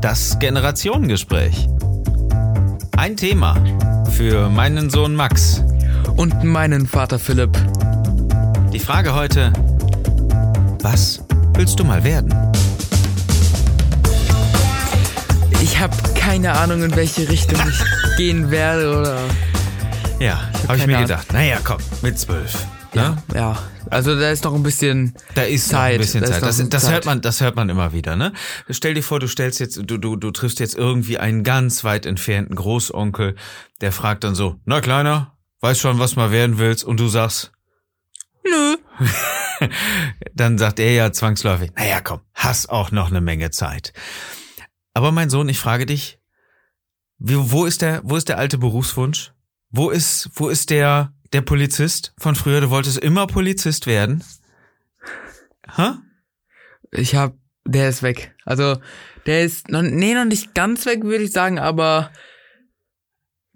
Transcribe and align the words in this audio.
Das 0.00 0.38
Generationengespräch. 0.38 1.68
Ein 2.96 3.16
Thema 3.16 3.56
für 4.12 4.48
meinen 4.48 4.90
Sohn 4.90 5.14
Max. 5.14 5.62
Und 6.16 6.42
meinen 6.44 6.86
Vater 6.86 7.18
Philipp. 7.18 7.56
Die 8.72 8.78
Frage 8.78 9.14
heute, 9.14 9.52
was 10.82 11.22
willst 11.54 11.78
du 11.78 11.84
mal 11.84 12.02
werden? 12.04 12.34
Ich 15.60 15.78
habe 15.80 15.94
keine 16.14 16.52
Ahnung, 16.52 16.82
in 16.82 16.94
welche 16.96 17.28
Richtung 17.28 17.58
ich 17.68 17.82
gehen 18.16 18.50
werde 18.50 18.98
oder. 18.98 19.18
Ja, 20.18 20.40
habe 20.40 20.50
ich 20.60 20.66
keine 20.68 20.86
mir 20.86 20.96
Ahnung. 20.98 21.08
gedacht. 21.08 21.32
Naja, 21.32 21.58
komm, 21.62 21.78
mit 22.02 22.18
zwölf. 22.18 22.66
Ne? 22.94 23.16
Ja, 23.34 23.56
also 23.90 24.18
da 24.18 24.30
ist 24.30 24.44
noch 24.44 24.54
ein 24.54 24.62
bisschen. 24.62 25.14
Da 25.34 25.42
ist 25.42 25.68
Zeit, 25.68 25.94
ein 25.94 26.00
bisschen 26.00 26.20
da 26.20 26.28
ist 26.28 26.40
Zeit. 26.40 26.42
Das, 26.42 26.68
das 26.68 26.82
Zeit. 26.84 26.92
hört 26.92 27.04
man, 27.06 27.20
das 27.20 27.40
hört 27.40 27.56
man 27.56 27.68
immer 27.68 27.92
wieder, 27.92 28.16
ne? 28.16 28.32
Stell 28.70 28.94
dir 28.94 29.02
vor, 29.02 29.20
du 29.20 29.28
stellst 29.28 29.60
jetzt, 29.60 29.76
du, 29.76 29.98
du, 29.98 30.16
du 30.16 30.30
triffst 30.30 30.60
jetzt 30.60 30.76
irgendwie 30.76 31.18
einen 31.18 31.44
ganz 31.44 31.84
weit 31.84 32.06
entfernten 32.06 32.54
Großonkel, 32.54 33.34
der 33.80 33.92
fragt 33.92 34.24
dann 34.24 34.34
so, 34.34 34.56
na 34.64 34.80
Kleiner, 34.80 35.36
weißt 35.60 35.80
schon, 35.80 35.98
was 35.98 36.16
mal 36.16 36.30
werden 36.30 36.58
willst? 36.58 36.84
Und 36.84 37.00
du 37.00 37.08
sagst, 37.08 37.52
Nö. 38.44 38.76
dann 40.34 40.58
sagt 40.58 40.80
er 40.80 40.92
ja 40.92 41.12
zwangsläufig, 41.12 41.72
naja, 41.76 42.00
komm, 42.00 42.20
hast 42.34 42.70
auch 42.70 42.90
noch 42.90 43.08
eine 43.08 43.20
Menge 43.20 43.50
Zeit. 43.50 43.92
Aber 44.94 45.12
mein 45.12 45.30
Sohn, 45.30 45.48
ich 45.48 45.58
frage 45.58 45.86
dich, 45.86 46.18
wo 47.18 47.64
ist 47.64 47.82
der, 47.82 48.00
wo 48.04 48.16
ist 48.16 48.28
der 48.28 48.38
alte 48.38 48.58
Berufswunsch? 48.58 49.32
Wo 49.70 49.90
ist, 49.90 50.30
wo 50.34 50.48
ist 50.48 50.70
der, 50.70 51.12
der 51.32 51.42
Polizist 51.42 52.12
von 52.18 52.34
früher? 52.34 52.60
Du 52.60 52.70
wolltest 52.70 52.98
immer 52.98 53.26
Polizist 53.26 53.86
werden? 53.86 54.24
Hä? 55.74 55.92
Ich 56.90 57.14
hab. 57.14 57.34
Der 57.66 57.88
ist 57.88 58.02
weg. 58.02 58.34
Also, 58.46 58.80
der 59.26 59.44
ist 59.44 59.68
noch, 59.68 59.82
nee, 59.82 60.14
noch 60.14 60.24
nicht 60.24 60.54
ganz 60.54 60.86
weg, 60.86 61.04
würde 61.04 61.24
ich 61.24 61.32
sagen, 61.32 61.58
aber 61.58 62.10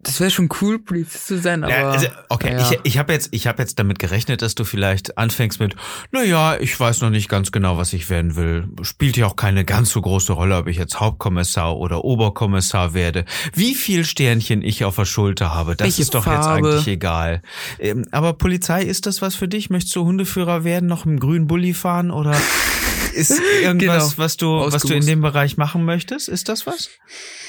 das 0.02 0.18
wäre 0.20 0.30
schon 0.30 0.48
cool, 0.60 0.78
Polizist 0.78 1.26
zu 1.28 1.38
sein, 1.38 1.62
aber. 1.64 1.72
Ja, 1.72 1.90
also, 1.90 2.06
okay, 2.28 2.52
ja. 2.52 2.70
ich, 2.72 2.78
ich 2.82 2.98
habe 2.98 3.12
jetzt, 3.12 3.28
ich 3.30 3.46
habe 3.46 3.62
jetzt 3.62 3.78
damit 3.78 3.98
gerechnet, 3.98 4.42
dass 4.42 4.54
du 4.54 4.64
vielleicht 4.64 5.16
anfängst 5.16 5.60
mit, 5.60 5.76
na 6.10 6.22
ja, 6.24 6.56
ich 6.58 6.78
weiß 6.78 7.00
noch 7.02 7.10
nicht 7.10 7.28
ganz 7.28 7.52
genau, 7.52 7.78
was 7.78 7.92
ich 7.92 8.10
werden 8.10 8.34
will. 8.36 8.68
Spielt 8.82 9.16
ja 9.16 9.26
auch 9.26 9.36
keine 9.36 9.64
ganz 9.64 9.90
so 9.90 10.00
große 10.02 10.32
Rolle, 10.32 10.56
ob 10.56 10.66
ich 10.66 10.76
jetzt 10.76 10.98
Hauptkommissar 11.00 11.76
oder 11.76 12.04
Oberkommissar 12.04 12.94
werde. 12.94 13.24
Wie 13.54 13.74
viel 13.74 14.04
Sternchen 14.04 14.62
ich 14.62 14.84
auf 14.84 14.96
der 14.96 15.04
Schulter 15.04 15.54
habe, 15.54 15.76
das 15.76 15.84
Welche 15.86 16.02
ist 16.02 16.14
doch 16.14 16.24
Farbe? 16.24 16.38
jetzt 16.68 16.76
eigentlich 16.76 16.88
egal. 16.88 17.42
Ähm, 17.78 18.06
aber 18.10 18.32
Polizei, 18.32 18.82
ist 18.82 19.06
das 19.06 19.22
was 19.22 19.34
für 19.36 19.48
dich? 19.48 19.70
Möchtest 19.70 19.94
du 19.96 20.04
Hundeführer 20.04 20.64
werden, 20.64 20.88
noch 20.88 21.06
im 21.06 21.20
grünen 21.20 21.46
Bulli 21.46 21.74
fahren 21.74 22.10
oder 22.10 22.32
ist 23.14 23.40
irgendwas, 23.62 24.10
Genau. 24.10 24.22
was 24.24 24.36
du, 24.36 24.46
was 24.72 24.82
du 24.82 24.94
in 24.94 25.06
dem 25.06 25.20
Bereich 25.20 25.56
machen 25.56 25.84
möchtest? 25.84 26.28
Ist 26.28 26.48
das 26.48 26.66
was? 26.66 26.90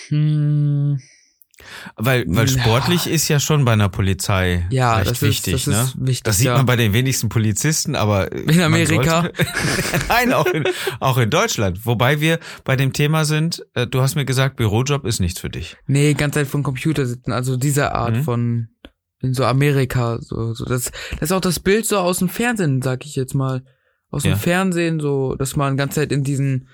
Hm, 0.10 1.02
Weil, 1.96 2.26
weil 2.28 2.50
Ja. 2.50 2.62
sportlich 2.62 3.08
ist 3.08 3.28
ja 3.28 3.40
schon 3.40 3.64
bei 3.64 3.74
einer 3.74 3.88
Polizei 3.90 4.66
Ja, 4.72 4.96
recht 4.96 5.12
das 5.12 5.22
ist- 5.22 5.28
wichtig. 5.28 5.54
das 5.66 5.68
ne? 5.68 5.82
ist 5.84 5.96
wichtig, 6.08 6.24
das 6.24 6.38
sieht 6.38 6.48
ja. 6.48 6.58
man 6.58 6.66
bei 6.66 6.76
den 6.76 6.94
wenigsten 6.94 7.30
Polizisten, 7.30 7.96
aber 7.96 8.32
In 8.32 8.60
Amerika. 8.62 9.22
Sollte, 9.22 9.46
Nein, 10.10 10.34
auch 10.34 10.48
in, 10.48 10.64
auch 11.00 11.18
in 11.18 11.30
Deutschland. 11.30 11.86
Wobei 11.86 12.20
wir 12.20 12.40
bei 12.64 12.76
dem 12.76 12.92
Thema 12.92 13.24
sind. 13.26 13.64
äh, 13.76 13.86
Du 13.88 14.02
hast 14.02 14.16
mir 14.16 14.26
gesagt, 14.26 14.56
Bürojob 14.58 15.06
ist 15.06 15.20
nichts 15.20 15.40
für 15.40 15.50
dich. 15.50 15.78
nee, 15.86 16.14
ganz 16.16 16.34
Zeit 16.34 16.48
vom 16.48 16.64
Computer 16.64 17.06
sitzen, 17.06 17.32
also 17.32 17.56
diese 17.56 17.94
Art 17.94 18.16
Mhm. 18.18 18.24
von 18.24 18.68
in 19.22 19.34
so 19.34 19.46
Amerika, 19.46 20.18
so, 20.20 20.54
so 20.54 20.66
das, 20.66 20.92
das 21.12 21.22
ist 21.22 21.32
auch 21.32 21.40
das 21.40 21.60
Bild 21.60 21.86
so 21.86 21.98
aus 21.98 22.18
dem 22.20 22.28
Fernsehen, 22.30 22.82
sag 22.82 23.06
ich 23.06 23.16
jetzt 23.16 23.36
mal. 23.36 23.64
Aus 24.10 24.26
Ja. 24.26 24.34
dem 24.34 24.40
Fernsehen, 24.40 25.00
so, 25.00 25.36
dass 25.36 25.56
man 25.56 25.78
ganze 25.78 26.02
Zeit 26.02 26.12
in 26.12 26.24
diesen 26.24 26.68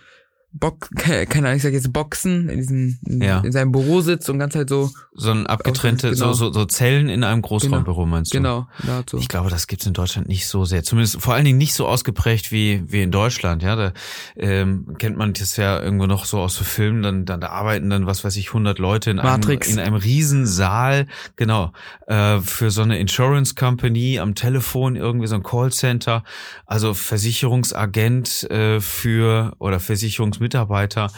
Box, 0.51 0.89
keine 0.95 1.47
Ahnung, 1.47 1.57
ich 1.57 1.61
sag 1.61 1.73
jetzt 1.73 1.93
Boxen, 1.93 2.49
in 2.49 2.57
diesen, 2.57 2.99
in, 3.05 3.21
Ja. 3.21 3.39
in 3.41 3.51
seinem 3.51 3.71
Büro 3.71 4.01
sitzt 4.01 4.29
und 4.29 4.39
ganze 4.39 4.59
Zeit 4.59 4.69
so, 4.69 4.89
So 5.13 5.31
ein 5.31 5.45
abgetrennte, 5.45 6.09
Genau. 6.11 6.33
so, 6.33 6.47
so, 6.47 6.53
so 6.53 6.65
Zellen 6.65 7.07
in 7.09 7.23
einem 7.23 7.41
Großraumbüro 7.43 8.05
meinst 8.05 8.33
du? 8.33 8.37
genau, 8.37 8.67
dazu. 8.85 9.17
Ich 9.17 9.27
glaube, 9.27 9.49
das 9.49 9.67
gibt's 9.67 9.85
in 9.85 9.93
Deutschland 9.93 10.27
nicht 10.27 10.47
so 10.47 10.65
sehr. 10.65 10.83
Zumindest 10.83 11.21
vor 11.21 11.33
allen 11.35 11.45
Dingen 11.45 11.57
nicht 11.59 11.73
so 11.75 11.87
ausgeprägt 11.87 12.51
wie, 12.51 12.83
wie 12.87 13.01
in 13.03 13.11
Deutschland. 13.11 13.61
Ja, 13.61 13.75
da 13.75 13.93
ähm, 14.37 14.95
kennt 14.97 15.17
man 15.17 15.33
das 15.33 15.55
ja 15.57 15.79
irgendwo 15.81 16.07
noch 16.07 16.25
so 16.25 16.39
aus 16.39 16.55
so 16.55 16.63
Filmen. 16.63 17.03
Dann, 17.03 17.25
dann 17.25 17.41
da 17.41 17.49
arbeiten 17.49 17.89
dann, 17.89 18.05
was 18.07 18.23
weiß 18.23 18.35
ich, 18.37 18.47
100 18.47 18.79
Leute 18.79 19.11
in 19.11 19.19
einem, 19.19 19.29
Matrix. 19.31 19.67
in 19.67 19.77
einem 19.79 19.95
Riesensaal. 19.95 21.05
Genau. 21.35 21.73
Äh, 22.07 22.39
für 22.39 22.71
so 22.71 22.81
eine 22.81 22.97
Insurance 22.97 23.53
Company 23.55 24.19
am 24.19 24.33
Telefon, 24.35 24.95
irgendwie 24.95 25.27
so 25.27 25.35
ein 25.35 25.43
Callcenter. 25.43 26.23
Also 26.65 26.93
Versicherungsagent 26.93 28.49
äh, 28.49 28.79
für 28.79 29.53
oder 29.59 29.79
Versicherungsmitarbeiter 30.39 31.11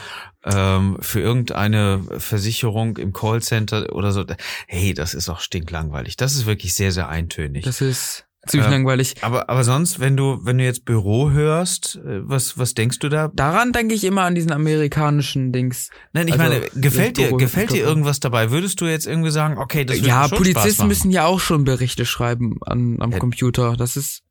ähm, 0.45 0.97
für 0.99 1.19
irgendeine 1.19 2.01
Versicherung 2.17 2.97
im 2.97 3.13
Callcenter 3.13 3.93
oder 3.95 4.11
so. 4.11 4.25
Hey, 4.67 4.93
das 4.93 5.13
ist 5.13 5.29
auch 5.29 5.39
stinklangweilig. 5.39 6.17
Das 6.17 6.33
ist 6.33 6.45
wirklich 6.45 6.73
sehr, 6.73 6.91
sehr 6.91 7.09
eintönig. 7.09 7.63
das 7.63 7.81
ist 7.81 8.25
ziemlich 8.47 8.65
Ähm, 8.67 8.71
langweilig. 8.73 9.15
aber, 9.21 9.49
aber 9.49 9.63
sonst, 9.63 9.99
wenn 9.99 10.17
du, 10.17 10.39
wenn 10.43 10.57
du 10.57 10.63
jetzt 10.63 10.83
Büro 10.85 11.29
hörst, 11.29 11.97
äh, 11.97 12.27
was, 12.27 12.57
was 12.57 12.73
denkst 12.73 12.97
du 12.99 13.09
da? 13.09 13.27
Daran 13.27 13.71
denke 13.71 13.93
ich 13.93 14.03
immer 14.03 14.23
an 14.23 14.33
diesen 14.33 14.51
amerikanischen 14.51 15.51
Dings. 15.51 15.91
Nein, 16.13 16.27
ich 16.27 16.39
Also, 16.39 16.45
meine, 16.45 16.65
gefällt 16.73 17.17
dir, 17.17 17.31
gefällt 17.37 17.71
dir 17.71 17.83
irgendwas 17.83 18.19
dabei? 18.19 18.49
Würdest 18.49 18.81
du 18.81 18.85
jetzt 18.85 19.05
irgendwie 19.05 19.31
sagen, 19.31 19.59
okay, 19.59 19.85
das 19.85 19.97
wird 19.97 20.07
ja, 20.07 20.27
schon 20.27 20.37
Polizisten 20.39 20.87
müssen 20.87 21.11
ja 21.11 21.25
auch 21.25 21.39
schon 21.39 21.65
Berichte 21.65 22.05
schreiben 22.05 22.57
an, 22.65 22.97
am 22.99 23.11
Ja. 23.11 23.19
Computer. 23.19 23.75
Das 23.77 23.95
ist 23.95 24.23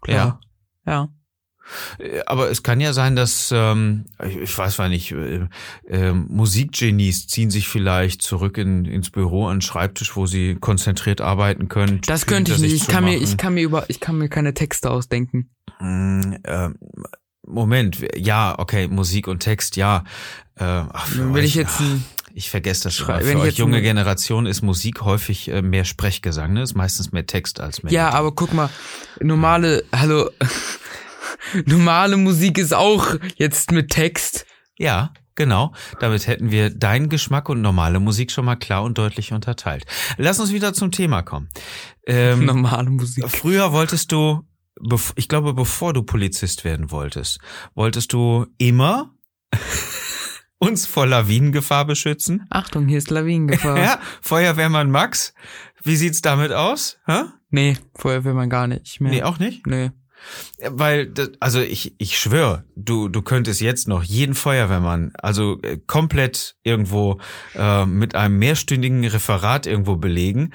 klar. 0.00 0.40
Ja. 0.86 1.04
Äh, 1.04 1.08
Aber 2.26 2.50
es 2.50 2.62
kann 2.62 2.80
ja 2.80 2.92
sein, 2.92 3.16
dass, 3.16 3.52
ähm, 3.54 4.06
ich, 4.26 4.36
ich 4.36 4.58
weiß 4.58 4.74
zwar 4.74 4.88
nicht, 4.88 5.12
äh, 5.12 5.46
äh, 5.88 6.12
Musikgenies 6.12 7.26
ziehen 7.26 7.50
sich 7.50 7.68
vielleicht 7.68 8.22
zurück 8.22 8.58
in, 8.58 8.84
ins 8.84 9.10
Büro 9.10 9.46
an 9.46 9.56
den 9.56 9.62
Schreibtisch, 9.62 10.16
wo 10.16 10.26
sie 10.26 10.56
konzentriert 10.56 11.20
arbeiten 11.20 11.68
können. 11.68 12.00
Das 12.06 12.26
könnte 12.26 12.52
ich 12.52 12.58
nicht. 12.58 12.74
Ich 12.74 12.88
kann 12.88 13.04
mir, 13.04 13.16
ich 13.16 13.36
kann 13.36 13.54
mir 13.54 13.62
über, 13.62 13.84
ich 13.88 14.00
kann 14.00 14.18
mir 14.18 14.28
keine 14.28 14.54
Texte 14.54 14.90
ausdenken. 14.90 15.50
Mm, 15.80 16.34
äh, 16.42 16.70
Moment, 17.46 17.98
ja, 18.16 18.58
okay, 18.58 18.88
Musik 18.88 19.26
und 19.28 19.40
Text, 19.40 19.76
ja. 19.76 20.04
Äh, 20.56 20.64
ach, 20.64 21.08
Wenn 21.16 21.34
euch, 21.34 21.44
ich 21.44 21.54
jetzt 21.54 21.80
ein, 21.80 22.04
Ich 22.34 22.50
vergesse 22.50 22.84
das 22.84 22.94
schon. 22.94 23.08
Mal. 23.08 23.24
wenn 23.24 23.38
Für 23.38 23.44
euch 23.44 23.56
junge 23.56 23.82
Generation 23.82 24.46
ist 24.46 24.62
Musik 24.62 25.00
häufig 25.02 25.48
äh, 25.48 25.62
mehr 25.62 25.84
Sprechgesang, 25.84 26.52
ne? 26.52 26.62
Ist 26.62 26.76
meistens 26.76 27.12
mehr 27.12 27.26
Text 27.26 27.60
als 27.60 27.82
mehr. 27.82 27.92
ja, 27.92 28.10
aber 28.10 28.32
guck 28.32 28.52
mal, 28.52 28.70
normale, 29.20 29.84
hallo, 29.92 30.30
normale 31.66 32.16
Musik 32.16 32.58
ist 32.58 32.74
auch 32.74 33.16
jetzt 33.36 33.72
mit 33.72 33.90
Text. 33.90 34.46
Ja, 34.78 35.12
genau. 35.34 35.72
Damit 35.98 36.26
hätten 36.26 36.50
wir 36.50 36.70
deinen 36.70 37.08
Geschmack 37.08 37.48
und 37.48 37.60
normale 37.60 38.00
Musik 38.00 38.30
schon 38.30 38.44
mal 38.44 38.56
klar 38.56 38.82
und 38.82 38.98
deutlich 38.98 39.32
unterteilt. 39.32 39.84
Lass 40.16 40.40
uns 40.40 40.52
wieder 40.52 40.72
zum 40.72 40.90
Thema 40.90 41.22
kommen. 41.22 41.48
Ähm, 42.06 42.44
Normale 42.46 42.90
Musik. 42.90 43.28
früher 43.28 43.72
wolltest 43.72 44.12
du, 44.12 44.42
ich 45.16 45.28
glaube, 45.28 45.54
bevor 45.54 45.92
du 45.92 46.02
Polizist 46.02 46.64
werden 46.64 46.90
wolltest, 46.90 47.40
wolltest 47.74 48.12
du 48.12 48.46
immer 48.58 49.14
uns 50.58 50.86
vor 50.86 51.06
Lawinengefahr 51.06 51.84
beschützen. 51.84 52.46
Achtung, 52.50 52.86
hier 52.88 52.98
ist 52.98 53.10
Lawinengefahr. 53.10 53.78
Ja, 53.78 54.00
Feuerwehrmann 54.20 54.90
Max, 54.90 55.34
wie 55.82 55.96
sieht's 55.96 56.22
damit 56.22 56.52
aus? 56.52 56.98
Hä? 57.06 57.22
Nee, 57.50 57.78
man 58.04 58.48
gar 58.48 58.66
nicht 58.66 59.00
mehr. 59.00 59.10
Nee, 59.10 59.22
auch 59.22 59.38
nicht? 59.38 59.66
Nee. 59.66 59.90
Weil, 60.62 61.12
also 61.40 61.60
ich, 61.60 61.94
ich 61.98 62.18
schwöre, 62.18 62.64
du, 62.76 63.08
du 63.08 63.22
könntest 63.22 63.60
jetzt 63.60 63.88
noch 63.88 64.02
jeden 64.02 64.34
Feuerwehrmann, 64.34 65.12
also 65.14 65.58
äh, 65.62 65.78
komplett 65.86 66.56
irgendwo 66.62 67.18
äh, 67.54 67.86
mit 67.86 68.14
einem 68.14 68.38
mehrstündigen 68.38 69.04
Referat 69.04 69.66
irgendwo 69.66 69.96
belegen 69.96 70.52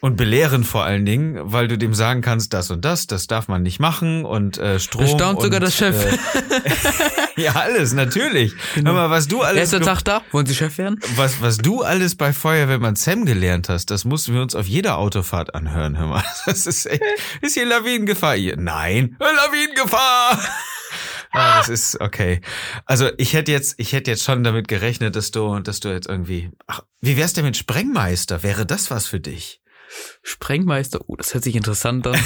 und 0.00 0.16
belehren 0.16 0.64
vor 0.64 0.84
allen 0.84 1.04
Dingen, 1.04 1.38
weil 1.42 1.68
du 1.68 1.76
dem 1.76 1.92
sagen 1.94 2.22
kannst, 2.22 2.52
das 2.54 2.70
und 2.70 2.84
das, 2.84 3.06
das 3.06 3.26
darf 3.26 3.48
man 3.48 3.62
nicht 3.62 3.78
machen 3.80 4.24
und 4.24 4.58
äh, 4.58 4.80
Strom. 4.80 5.02
Erstaunt 5.02 5.38
und, 5.38 5.44
sogar 5.44 5.60
der 5.60 5.70
Chef. 5.70 6.04
Äh, 6.06 6.16
ja, 7.42 7.52
alles, 7.52 7.92
natürlich. 7.92 8.52
Hör 8.74 8.92
mal, 8.92 9.10
was 9.10 9.28
du 9.28 9.42
alles 9.42 9.58
Erster 9.60 9.78
ge- 9.78 9.86
Tag 9.88 10.02
da? 10.04 10.22
Wollen 10.32 10.46
Sie 10.46 10.54
Chef 10.54 10.78
werden? 10.78 10.98
was, 11.16 11.42
was 11.42 11.58
du 11.58 11.82
alles 11.82 12.14
bei 12.16 12.32
Feuerwehrmann 12.32 12.96
Sam 12.96 13.26
gelernt 13.26 13.68
hast, 13.68 13.90
das 13.90 14.04
mussten 14.04 14.34
wir 14.34 14.42
uns 14.42 14.54
auf 14.54 14.66
jeder 14.66 14.96
Autofahrt 14.98 15.54
anhören. 15.54 15.98
Hör 15.98 16.06
mal, 16.06 16.24
das 16.46 16.66
ist 16.66 16.86
echt, 16.86 17.02
ist 17.42 17.54
hier 17.54 17.66
Lawinengefahr? 17.66 18.34
Hier, 18.36 18.56
nein, 18.56 19.16
Lawinengefahr! 19.20 20.38
Ah, 21.32 21.58
das 21.58 21.68
ist 21.68 22.00
okay. 22.00 22.40
Also 22.86 23.08
ich 23.16 23.34
hätte 23.34 23.52
jetzt, 23.52 23.74
ich 23.76 23.92
hätte 23.92 24.10
jetzt 24.10 24.24
schon 24.24 24.42
damit 24.42 24.66
gerechnet, 24.66 25.14
dass 25.14 25.30
du, 25.30 25.60
dass 25.60 25.78
du 25.78 25.88
jetzt 25.90 26.08
irgendwie. 26.08 26.50
Ach, 26.66 26.80
wie 27.00 27.16
wär's 27.16 27.34
denn 27.34 27.44
mit 27.44 27.56
Sprengmeister? 27.56 28.42
Wäre 28.42 28.66
das 28.66 28.90
was 28.90 29.06
für 29.06 29.20
dich? 29.20 29.60
Sprengmeister. 30.22 31.00
Oh, 31.06 31.16
das 31.16 31.34
hört 31.34 31.44
sich 31.44 31.56
interessant 31.56 32.06
an. 32.06 32.18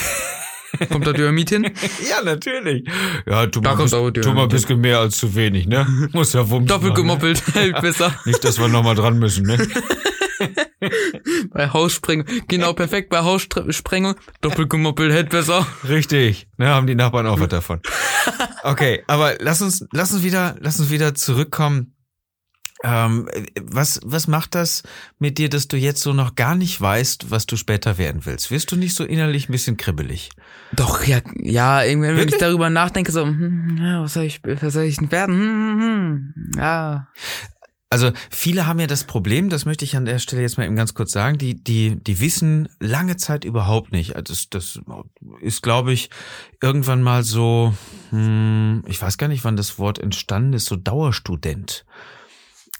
Kommt 0.90 1.06
da 1.06 1.12
Dynamit 1.12 1.50
hin? 1.50 1.70
Ja, 2.11 2.22
natürlich. 2.22 2.84
Ja, 3.26 3.46
tu 3.46 3.61
Da 3.61 3.75
mal, 3.75 3.84
bis, 4.12 4.25
tu 4.25 4.32
mal 4.32 4.43
ein 4.43 4.49
bisschen 4.49 4.81
mehr 4.81 4.99
als 4.99 5.16
zu 5.16 5.34
wenig, 5.34 5.66
ne? 5.66 5.87
Muss 6.12 6.32
ja 6.32 6.49
wumms 6.49 6.69
Doppelt 6.69 6.93
ne? 6.93 6.96
gemoppelt, 6.96 7.43
hält 7.55 7.81
besser. 7.81 8.14
Nicht, 8.25 8.44
dass 8.44 8.58
wir 8.58 8.69
nochmal 8.69 8.94
dran 8.94 9.19
müssen, 9.19 9.46
ne? 9.46 9.58
Bei 11.50 11.69
Haussprengung. 11.69 12.26
Genau, 12.49 12.72
perfekt. 12.72 13.08
Bei 13.08 13.20
Haussprengung. 13.20 14.16
Doppelt 14.40 14.69
gemoppelt, 14.69 15.12
hält 15.12 15.31
besser. 15.31 15.66
Richtig, 15.88 16.49
ne, 16.58 16.69
haben 16.69 16.87
die 16.87 16.94
Nachbarn 16.94 17.26
auch 17.26 17.40
was 17.40 17.49
davon. 17.49 17.81
Okay, 18.62 19.02
aber 19.06 19.37
lass 19.38 19.62
uns, 19.62 19.87
lass 19.93 20.12
uns 20.12 20.22
wieder, 20.22 20.56
lass 20.61 20.81
uns 20.81 20.90
wieder 20.90 21.14
zurückkommen 21.14 21.94
Ähm, 22.82 23.29
was, 23.61 24.00
was 24.05 24.26
macht 24.26 24.55
das 24.55 24.82
mit 25.19 25.38
dir, 25.38 25.49
dass 25.49 25.69
du 25.69 25.76
jetzt 25.76 26.03
so 26.03 26.12
noch 26.12 26.35
gar 26.35 26.55
nicht 26.55 26.79
weißt, 26.81 27.31
was 27.31 27.47
du 27.47 27.56
später 27.56 27.99
werden 27.99 28.26
willst? 28.26 28.50
Wirst 28.50 28.73
du 28.73 28.76
nicht 28.76 28.94
so 28.94 29.05
innerlich 29.05 29.49
ein 29.49 29.53
bisschen 29.53 29.76
kribbelig? 29.76 30.31
Doch, 30.73 31.05
ja, 31.05 31.21
ja, 31.37 31.82
irgendwann, 31.82 32.17
wenn 32.17 32.29
ich 32.29 32.37
darüber 32.37 32.71
nachdenke, 32.71 33.12
so, 33.12 33.25
hm, 33.25 33.79
ja, 33.81 34.03
was 34.03 34.15
soll 34.15 34.25
ich, 34.25 34.41
was 34.44 34.73
soll 34.73 34.85
ich 34.85 34.97
denn 34.97 35.12
werden? 35.12 35.35
Hm, 35.35 35.81
hm, 35.81 36.35
hm, 36.35 36.50
ja. 36.59 37.09
Also 37.91 38.11
viele 38.29 38.67
haben 38.67 38.81
ja 38.81 38.88
das 38.88 39.05
Problem, 39.05 39.50
das 39.50 39.67
möchte 39.67 39.85
ich 39.85 39.97
an 39.97 40.05
der 40.05 40.19
Stelle 40.19 40.43
jetzt 40.43 40.59
mal 40.59 40.65
eben 40.65 40.75
ganz 40.75 40.94
kurz 40.94 41.12
sagen, 41.12 41.38
die, 41.38 41.55
die, 41.62 41.94
die 42.03 42.19
wissen 42.19 42.69
lange 42.81 43.17
Zeit 43.17 43.44
überhaupt 43.44 43.93
nicht. 43.93 44.17
Also 44.17 44.35
das, 44.35 44.49
das 44.50 44.81
ist, 45.41 45.62
glaube 45.62 45.93
ich, 45.93 46.11
irgendwann 46.61 47.03
mal 47.03 47.23
so, 47.23 47.73
hm, 48.11 48.82
ich 48.88 49.00
weiß 49.00 49.17
gar 49.17 49.29
nicht, 49.29 49.44
wann 49.44 49.56
das 49.56 49.79
Wort 49.79 50.00
entstanden 50.00 50.55
ist, 50.55 50.65
so 50.65 50.75
Dauerstudent 50.75 51.87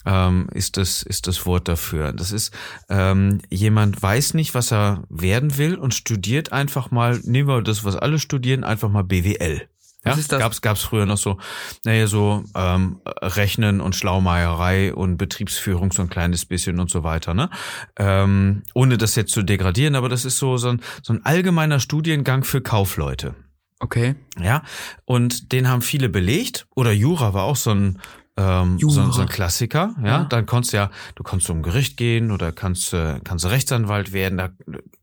ähm, 0.05 0.47
ist 0.53 0.77
das 0.77 1.03
ist 1.03 1.27
das 1.27 1.45
Wort 1.45 1.67
dafür. 1.67 2.13
Das 2.13 2.31
ist 2.31 2.53
ähm, 2.89 3.39
jemand 3.49 4.01
weiß 4.01 4.33
nicht, 4.33 4.53
was 4.53 4.71
er 4.71 5.03
werden 5.09 5.57
will 5.57 5.75
und 5.75 5.93
studiert 5.93 6.51
einfach 6.51 6.91
mal. 6.91 7.19
Nehmen 7.23 7.47
wir 7.47 7.61
das, 7.61 7.83
was 7.83 7.95
alle 7.95 8.19
studieren, 8.19 8.63
einfach 8.63 8.89
mal 8.89 9.03
BWL. 9.03 9.67
Ja, 10.05 10.11
Was 10.11 10.19
ist 10.19 10.31
das? 10.31 10.39
gab's 10.39 10.61
gab's 10.61 10.83
früher 10.83 11.07
noch 11.07 11.17
so, 11.17 11.39
naja, 11.83 12.05
so 12.05 12.43
ähm, 12.55 13.01
Rechnen 13.07 13.81
und 13.81 13.95
Schlaumeierei 13.95 14.93
und 14.93 15.17
Betriebsführung 15.17 15.91
so 15.91 16.03
ein 16.03 16.09
kleines 16.09 16.45
bisschen 16.45 16.79
und 16.79 16.91
so 16.91 17.03
weiter, 17.03 17.33
ne? 17.33 17.49
Ähm, 17.97 18.61
ohne 18.75 18.99
das 18.99 19.15
jetzt 19.15 19.31
zu 19.31 19.41
degradieren, 19.41 19.95
aber 19.95 20.07
das 20.07 20.23
ist 20.23 20.37
so 20.37 20.57
so 20.57 20.69
ein, 20.69 20.81
so 21.01 21.13
ein 21.13 21.25
allgemeiner 21.25 21.79
Studiengang 21.79 22.43
für 22.43 22.61
Kaufleute. 22.61 23.33
Okay. 23.79 24.15
Ja, 24.39 24.61
und 25.05 25.51
den 25.51 25.67
haben 25.67 25.81
viele 25.81 26.09
belegt. 26.09 26.67
Oder 26.75 26.91
Jura 26.91 27.33
war 27.33 27.43
auch 27.43 27.55
so 27.57 27.71
ein 27.71 27.99
ähm, 28.37 28.77
so, 28.79 28.89
so 28.89 29.21
ein 29.21 29.29
Klassiker, 29.29 29.95
ja? 30.01 30.07
Ja. 30.07 30.23
Dann 30.25 30.45
konntest 30.45 30.73
du 30.73 30.77
ja, 30.77 30.91
du 31.15 31.23
kannst 31.23 31.45
zum 31.45 31.61
Gericht 31.63 31.95
gehen 31.95 32.31
oder 32.31 32.51
kannst, 32.51 32.93
äh, 32.93 33.19
kannst 33.23 33.45
Rechtsanwalt 33.45 34.11
werden. 34.11 34.37
Da, 34.37 34.49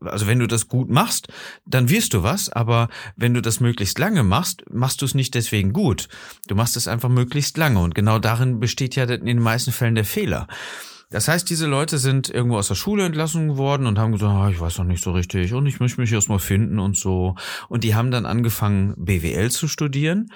also 0.00 0.26
wenn 0.26 0.38
du 0.38 0.46
das 0.46 0.68
gut 0.68 0.90
machst, 0.90 1.28
dann 1.64 1.88
wirst 1.88 2.12
du 2.12 2.22
was, 2.22 2.50
aber 2.50 2.88
wenn 3.16 3.32
du 3.32 3.40
das 3.40 3.60
möglichst 3.60 3.98
lange 3.98 4.22
machst, 4.22 4.64
machst 4.70 5.00
du 5.00 5.06
es 5.06 5.14
nicht 5.14 5.34
deswegen 5.34 5.72
gut. 5.72 6.08
Du 6.46 6.54
machst 6.54 6.76
es 6.76 6.88
einfach 6.88 7.08
möglichst 7.08 7.56
lange 7.56 7.80
und 7.80 7.94
genau 7.94 8.18
darin 8.18 8.60
besteht 8.60 8.96
ja 8.96 9.04
in 9.04 9.24
den 9.24 9.40
meisten 9.40 9.72
Fällen 9.72 9.94
der 9.94 10.04
Fehler. 10.04 10.46
Das 11.08 11.28
heißt, 11.28 11.48
diese 11.48 11.66
Leute 11.66 11.98
sind 11.98 12.30
irgendwo 12.30 12.56
aus 12.56 12.68
der 12.68 12.74
Schule 12.74 13.04
entlassen 13.04 13.56
worden 13.58 13.86
und 13.86 13.98
haben 13.98 14.12
gesagt, 14.12 14.32
ah, 14.32 14.48
ich 14.50 14.60
weiß 14.60 14.78
noch 14.78 14.86
nicht 14.86 15.04
so 15.04 15.12
richtig 15.12 15.52
und 15.54 15.66
ich 15.66 15.78
möchte 15.78 16.00
mich 16.00 16.12
erst 16.12 16.30
mal 16.30 16.38
finden 16.38 16.78
und 16.78 16.96
so. 16.96 17.34
Und 17.68 17.84
die 17.84 17.94
haben 17.94 18.10
dann 18.10 18.26
angefangen, 18.26 18.94
BWL 18.96 19.50
zu 19.50 19.68
studieren 19.68 20.30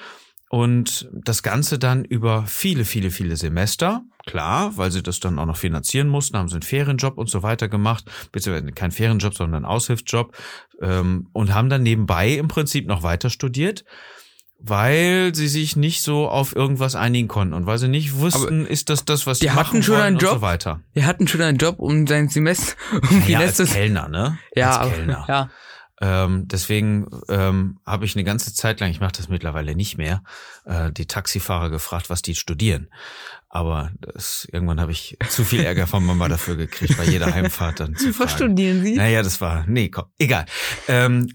und 0.48 1.08
das 1.12 1.42
Ganze 1.42 1.78
dann 1.78 2.04
über 2.04 2.44
viele, 2.46 2.84
viele, 2.84 3.10
viele 3.10 3.36
Semester. 3.36 4.02
Klar, 4.26 4.76
weil 4.76 4.90
sie 4.90 5.02
das 5.02 5.20
dann 5.20 5.38
auch 5.38 5.46
noch 5.46 5.56
finanzieren 5.56 6.08
mussten, 6.08 6.36
haben 6.36 6.48
sie 6.48 6.54
einen 6.56 6.62
Ferienjob 6.62 7.16
und 7.18 7.30
so 7.30 7.42
weiter 7.42 7.68
gemacht, 7.68 8.04
beziehungsweise 8.32 8.72
kein 8.72 8.90
Ferienjob, 8.90 9.34
sondern 9.34 9.64
einen 9.64 9.72
Aushilfsjob 9.72 10.36
ähm, 10.82 11.28
und 11.32 11.54
haben 11.54 11.68
dann 11.68 11.82
nebenbei 11.84 12.30
im 12.32 12.48
Prinzip 12.48 12.86
noch 12.88 13.02
weiter 13.04 13.30
studiert, 13.30 13.84
weil 14.58 15.34
sie 15.34 15.48
sich 15.48 15.76
nicht 15.76 16.02
so 16.02 16.28
auf 16.28 16.56
irgendwas 16.56 16.94
einigen 16.96 17.28
konnten 17.28 17.54
und 17.54 17.66
weil 17.66 17.78
sie 17.78 17.88
nicht 17.88 18.16
wussten, 18.18 18.66
ist 18.66 18.88
das 18.88 19.04
das, 19.04 19.26
was 19.26 19.38
die 19.38 19.44
sie 19.46 19.50
hatten 19.50 19.58
machen 19.60 19.82
schon 19.82 19.96
einen 19.96 20.16
und 20.16 20.22
Job? 20.22 20.32
so 20.34 20.40
weiter. 20.42 20.80
Wir 20.92 21.06
hatten 21.06 21.28
schon 21.28 21.42
einen 21.42 21.58
Job 21.58 21.78
um 21.78 22.06
sein 22.06 22.28
Semester, 22.28 22.74
um 23.10 23.22
die 23.26 23.32
Ja, 23.32 23.40
als 23.40 23.58
Kellner, 23.72 24.08
ne? 24.08 24.38
ja, 24.54 24.78
als 24.78 24.92
Kellner. 24.94 25.24
ja. 25.28 25.50
Ähm, 26.00 26.46
deswegen 26.46 27.08
ähm, 27.28 27.78
habe 27.86 28.04
ich 28.04 28.14
eine 28.14 28.24
ganze 28.24 28.52
Zeit 28.54 28.80
lang, 28.80 28.90
ich 28.90 29.00
mache 29.00 29.12
das 29.16 29.28
mittlerweile 29.28 29.74
nicht 29.74 29.96
mehr, 29.96 30.22
äh, 30.64 30.92
die 30.92 31.06
Taxifahrer 31.06 31.70
gefragt, 31.70 32.10
was 32.10 32.20
die 32.20 32.34
studieren. 32.34 32.90
Aber 33.48 33.90
das, 34.00 34.46
irgendwann 34.52 34.80
habe 34.80 34.92
ich 34.92 35.16
zu 35.28 35.44
viel 35.44 35.64
Ärger 35.64 35.86
von 35.86 36.04
Mama 36.04 36.28
dafür 36.28 36.56
gekriegt, 36.56 36.98
bei 36.98 37.04
jeder 37.04 37.32
Heimfahrt 37.32 37.80
dann 37.80 37.96
zu 37.96 38.08
Was 38.08 38.16
fragen. 38.16 38.30
studieren 38.30 38.82
Sie? 38.82 38.94
Naja, 38.94 39.22
das 39.22 39.40
war, 39.40 39.64
nee, 39.66 39.88
komm, 39.88 40.06
egal. 40.18 40.44
Ähm, 40.88 41.32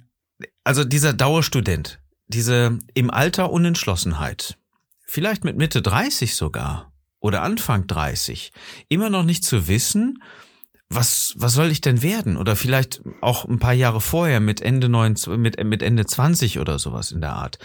also 0.63 0.83
dieser 0.83 1.13
Dauerstudent, 1.13 1.99
diese 2.27 2.77
im 2.93 3.09
Alter 3.09 3.51
Unentschlossenheit, 3.51 4.57
vielleicht 5.05 5.43
mit 5.43 5.57
Mitte 5.57 5.81
30 5.81 6.35
sogar 6.35 6.93
oder 7.19 7.41
Anfang 7.41 7.87
30, 7.87 8.51
immer 8.89 9.09
noch 9.09 9.23
nicht 9.23 9.43
zu 9.43 9.67
wissen, 9.67 10.21
was, 10.93 11.33
was 11.37 11.53
soll 11.53 11.71
ich 11.71 11.81
denn 11.81 12.01
werden? 12.01 12.37
Oder 12.37 12.55
vielleicht 12.55 13.01
auch 13.21 13.45
ein 13.45 13.59
paar 13.59 13.73
Jahre 13.73 14.01
vorher 14.01 14.39
mit 14.39 14.61
Ende 14.61 14.89
19, 14.89 15.39
mit, 15.39 15.63
mit 15.63 15.81
Ende 15.81 16.05
20 16.05 16.59
oder 16.59 16.79
sowas 16.79 17.11
in 17.11 17.21
der 17.21 17.33
Art. 17.33 17.59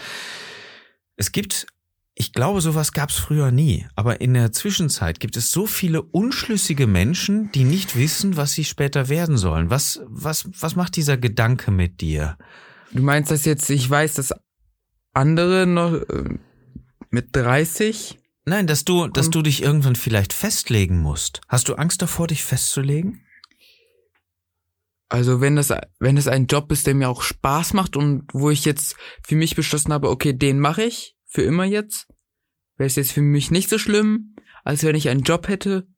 Es 1.17 1.33
gibt, 1.33 1.67
ich 2.15 2.33
glaube, 2.33 2.61
sowas 2.61 2.93
gab 2.93 3.11
es 3.11 3.17
früher 3.17 3.51
nie. 3.51 3.87
Aber 3.97 4.21
in 4.21 4.35
der 4.35 4.53
Zwischenzeit 4.53 5.19
gibt 5.19 5.37
es 5.37 5.51
so 5.51 5.67
viele 5.67 6.03
unschlüssige 6.03 6.87
Menschen, 6.87 7.51
die 7.53 7.65
nicht 7.65 7.97
wissen, 7.97 8.37
was 8.37 8.53
sie 8.53 8.65
später 8.65 9.09
werden 9.09 9.39
sollen. 9.39 9.71
Was, 9.71 10.01
was, 10.07 10.49
was 10.61 10.77
macht 10.77 10.97
dieser 10.97 11.17
Gedanke 11.17 11.71
mit 11.71 12.01
dir? 12.01 12.39
Du 12.93 13.03
meinst 13.03 13.31
das 13.31 13.45
jetzt, 13.45 13.69
ich 13.71 13.91
weiß, 13.91 14.15
dass 14.15 14.33
andere 15.13 15.67
noch 15.67 15.95
äh, 15.95 16.39
mit 17.11 17.35
30 17.35 18.19
Nein, 18.49 18.69
dass 18.69 18.85
du, 18.85 19.09
dass 19.09 19.31
du 19.31 19.43
dich 19.43 19.63
irgendwann 19.63 19.97
vielleicht 19.97 20.33
festlegen 20.33 21.01
musst. 21.01 21.41
Hast 21.49 21.69
du 21.69 21.75
Angst 21.75 22.01
davor, 22.01 22.29
dich 22.29 22.45
festzulegen? 22.45 23.27
Also 25.09 25.41
wenn 25.41 25.57
das, 25.57 25.73
wenn 25.99 26.15
das 26.15 26.29
ein 26.29 26.47
Job 26.47 26.71
ist, 26.71 26.87
der 26.87 26.95
mir 26.95 27.09
auch 27.09 27.23
Spaß 27.23 27.75
macht 27.75 27.97
und 27.97 28.29
wo 28.33 28.51
ich 28.51 28.65
jetzt 28.65 28.97
für 29.25 29.35
mich 29.35 29.57
beschlossen 29.57 29.93
habe, 29.93 30.11
okay, 30.11 30.33
den 30.33 30.61
mache 30.61 30.85
ich 30.85 31.17
für 31.25 31.43
immer 31.43 31.65
jetzt, 31.65 32.07
wäre 32.77 32.87
es 32.87 32.95
jetzt 32.95 33.13
für 33.13 33.23
mich 33.23 33.51
nicht 33.51 33.69
so 33.69 33.79
schlimm, 33.79 34.37
als 34.63 34.85
wenn 34.85 34.97
ich 34.97 35.09
einen 35.09 35.23
Job 35.23 35.49
hätte, 35.49 35.89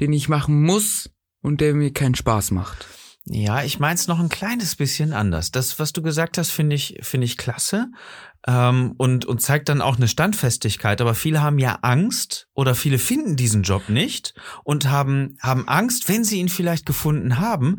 den 0.00 0.12
ich 0.14 0.28
machen 0.28 0.62
muss 0.62 1.10
und 1.42 1.60
der 1.60 1.74
mir 1.74 1.92
keinen 1.92 2.14
Spaß 2.14 2.50
macht. 2.50 2.86
Ja, 3.30 3.62
ich 3.62 3.78
meins 3.78 4.08
noch 4.08 4.20
ein 4.20 4.30
kleines 4.30 4.74
bisschen 4.74 5.12
anders. 5.12 5.50
Das, 5.50 5.78
was 5.78 5.92
du 5.92 6.00
gesagt 6.00 6.38
hast, 6.38 6.50
finde 6.50 6.76
ich, 6.76 6.98
finde 7.02 7.26
ich 7.26 7.36
klasse 7.36 7.88
ähm, 8.46 8.94
und 8.96 9.26
und 9.26 9.42
zeigt 9.42 9.68
dann 9.68 9.82
auch 9.82 9.96
eine 9.96 10.08
Standfestigkeit. 10.08 11.00
Aber 11.00 11.14
viele 11.14 11.42
haben 11.42 11.58
ja 11.58 11.78
Angst 11.82 12.48
oder 12.54 12.74
viele 12.74 12.98
finden 12.98 13.36
diesen 13.36 13.62
Job 13.64 13.88
nicht 13.90 14.34
und 14.64 14.88
haben 14.88 15.36
haben 15.40 15.68
Angst, 15.68 16.08
wenn 16.08 16.24
sie 16.24 16.38
ihn 16.38 16.48
vielleicht 16.48 16.86
gefunden 16.86 17.38
haben, 17.38 17.78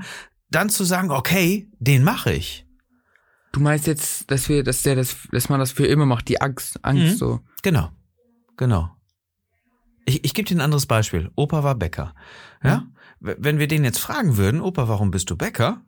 dann 0.51 0.69
zu 0.69 0.84
sagen, 0.84 1.10
okay, 1.10 1.68
den 1.80 2.04
mache 2.04 2.31
ich. 2.34 2.66
Du 3.51 3.60
meinst 3.60 3.88
jetzt, 3.88 4.30
dass 4.30 4.50
wir, 4.50 4.63
dass 4.63 4.84
der 4.84 4.96
das, 4.96 5.16
dass 5.31 5.50
man 5.50 5.60
das 5.60 5.72
für 5.72 5.88
immer 5.88 6.06
macht, 6.06 6.28
die 6.28 6.42
Angst, 6.42 6.84
Angst 6.86 7.13
Mhm. 7.13 7.18
so. 7.18 7.40
Genau, 7.63 7.90
genau. 8.56 8.92
Ich, 10.09 10.23
ich 10.25 10.33
gebe 10.33 10.47
dir 10.47 10.57
ein 10.57 10.61
anderes 10.61 10.85
Beispiel. 10.88 11.29
Opa 11.36 11.63
war 11.63 11.75
Bäcker. 11.75 12.13
Ja? 12.63 12.84
W- 13.19 13.36
Wenn 13.38 13.60
wir 13.60 13.67
den 13.67 13.84
jetzt 13.84 14.00
fragen 14.00 14.38
würden, 14.38 14.60
Opa, 14.62 14.88
warum 14.88 15.12
bist 15.12 15.29
du 15.29 15.36
Bäcker 15.38 15.81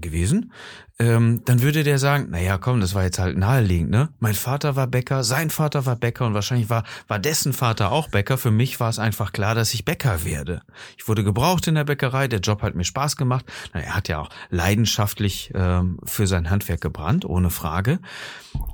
gewesen? 0.00 0.50
Ähm, 0.98 1.42
dann 1.44 1.62
würde 1.62 1.84
der 1.84 2.00
sagen, 2.00 2.28
na 2.30 2.40
ja, 2.40 2.58
komm, 2.58 2.80
das 2.80 2.94
war 2.94 3.04
jetzt 3.04 3.20
halt 3.20 3.36
naheliegend, 3.38 3.90
ne? 3.90 4.08
Mein 4.18 4.34
Vater 4.34 4.74
war 4.74 4.88
Bäcker, 4.88 5.22
sein 5.22 5.50
Vater 5.50 5.86
war 5.86 5.94
Bäcker 5.94 6.26
und 6.26 6.34
wahrscheinlich 6.34 6.68
war, 6.70 6.82
war 7.06 7.20
dessen 7.20 7.52
Vater 7.52 7.92
auch 7.92 8.08
Bäcker. 8.08 8.36
Für 8.36 8.50
mich 8.50 8.80
war 8.80 8.88
es 8.88 8.98
einfach 8.98 9.30
klar, 9.32 9.54
dass 9.54 9.74
ich 9.74 9.84
Bäcker 9.84 10.24
werde. 10.24 10.62
Ich 10.98 11.06
wurde 11.06 11.22
gebraucht 11.22 11.68
in 11.68 11.76
der 11.76 11.84
Bäckerei, 11.84 12.26
der 12.26 12.40
Job 12.40 12.62
hat 12.62 12.74
mir 12.74 12.82
Spaß 12.84 13.16
gemacht. 13.16 13.44
Na, 13.74 13.80
er 13.80 13.94
hat 13.94 14.08
ja 14.08 14.18
auch 14.18 14.30
leidenschaftlich 14.50 15.52
ähm, 15.54 15.98
für 16.04 16.26
sein 16.26 16.50
Handwerk 16.50 16.80
gebrannt, 16.80 17.24
ohne 17.24 17.50
Frage. 17.50 18.00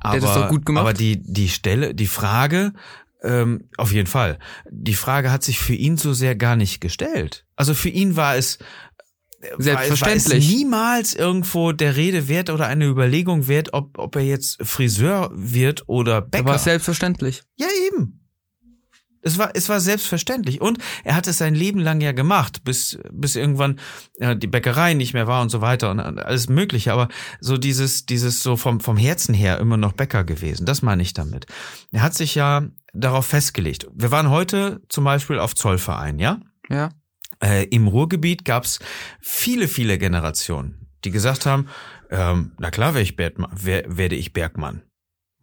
Aber, 0.01 0.15
hat 0.17 0.23
das 0.23 0.35
doch 0.35 0.49
gut 0.49 0.65
gemacht. 0.65 0.83
aber 0.83 0.93
die, 0.95 1.21
die 1.23 1.49
Stelle, 1.49 1.95
die 1.95 2.07
Frage, 2.07 2.73
ähm, 3.23 3.69
auf 3.77 3.93
jeden 3.93 4.09
Fall. 4.09 4.39
Die 4.71 4.95
Frage 4.95 5.31
hat 5.31 5.43
sich 5.43 5.59
für 5.59 5.75
ihn 5.75 5.97
so 5.97 6.13
sehr 6.13 6.35
gar 6.35 6.57
nicht 6.57 6.81
gestellt. 6.81 7.47
Also 7.57 7.75
für 7.75 7.89
ihn 7.89 8.17
war 8.17 8.37
es 8.37 8.59
Selbstverständlich. 9.59 10.31
War 10.31 10.39
es 10.39 10.57
niemals 10.57 11.15
irgendwo 11.15 11.73
der 11.73 11.97
Rede 11.97 12.29
wert 12.29 12.51
oder 12.51 12.67
eine 12.67 12.87
Überlegung 12.87 13.49
wert, 13.49 13.71
ob, 13.73 13.99
ob 13.99 14.17
er 14.17 14.23
jetzt 14.23 14.59
Friseur 14.63 15.31
wird 15.35 15.89
oder 15.89 16.21
Bäcker. 16.21 16.45
war 16.45 16.59
selbstverständlich. 16.59 17.43
Ja, 17.57 17.67
eben. 17.89 18.21
Es 19.25 19.39
war, 19.39 19.51
es 19.55 19.69
war 19.69 19.81
selbstverständlich. 19.81 20.61
Und 20.61 20.79
er 21.05 21.15
hat 21.15 21.29
es 21.29 21.39
sein 21.39 21.55
Leben 21.55 21.79
lang 21.79 22.01
ja 22.01 22.13
gemacht, 22.13 22.65
bis, 22.65 22.99
bis 23.13 23.37
irgendwann 23.37 23.79
äh, 24.19 24.37
die 24.37 24.49
Bäckerei 24.49 24.95
nicht 24.95 25.15
mehr 25.15 25.29
war 25.29 25.43
und 25.43 25.49
so 25.49 25.61
weiter 25.61 25.91
und 25.91 26.01
alles 26.01 26.49
Mögliche. 26.49 26.93
Aber 26.93 27.09
so 27.41 27.57
dieses, 27.57 28.05
dieses 28.07 28.43
so 28.43 28.57
vom, 28.57 28.81
vom 28.81 28.97
Herzen 28.97 29.35
her 29.35 29.59
immer 29.59 29.77
noch 29.77 29.93
Bäcker 29.93 30.25
gewesen. 30.25 30.67
Das 30.67 30.83
meine 30.83 31.03
ich 31.03 31.15
damit. 31.15 31.47
Er 31.93 32.03
hat 32.03 32.15
sich 32.15 32.35
ja 32.35 32.69
darauf 32.93 33.27
festgelegt. 33.27 33.87
Wir 33.95 34.11
waren 34.11 34.31
heute 34.31 34.83
zum 34.89 35.05
Beispiel 35.05 35.39
auf 35.39 35.55
Zollverein, 35.55 36.19
ja? 36.19 36.41
Ja. 36.69 36.91
Äh, 37.43 37.65
Im 37.67 37.89
Ruhrgebiet 37.89 38.45
gab's 38.45 38.79
viele, 39.21 39.67
viele 39.69 39.99
Generationen, 39.99 40.89
die 41.05 41.11
gesagt 41.11 41.47
haben, 41.47 41.67
ähm, 42.11 42.53
na 42.59 42.71
klar 42.71 42.95
werde 42.95 43.03
ich, 43.03 43.17
Bergmann, 43.17 43.51
wer, 43.55 43.85
werde 43.87 44.15
ich 44.17 44.33
Bergmann. 44.33 44.83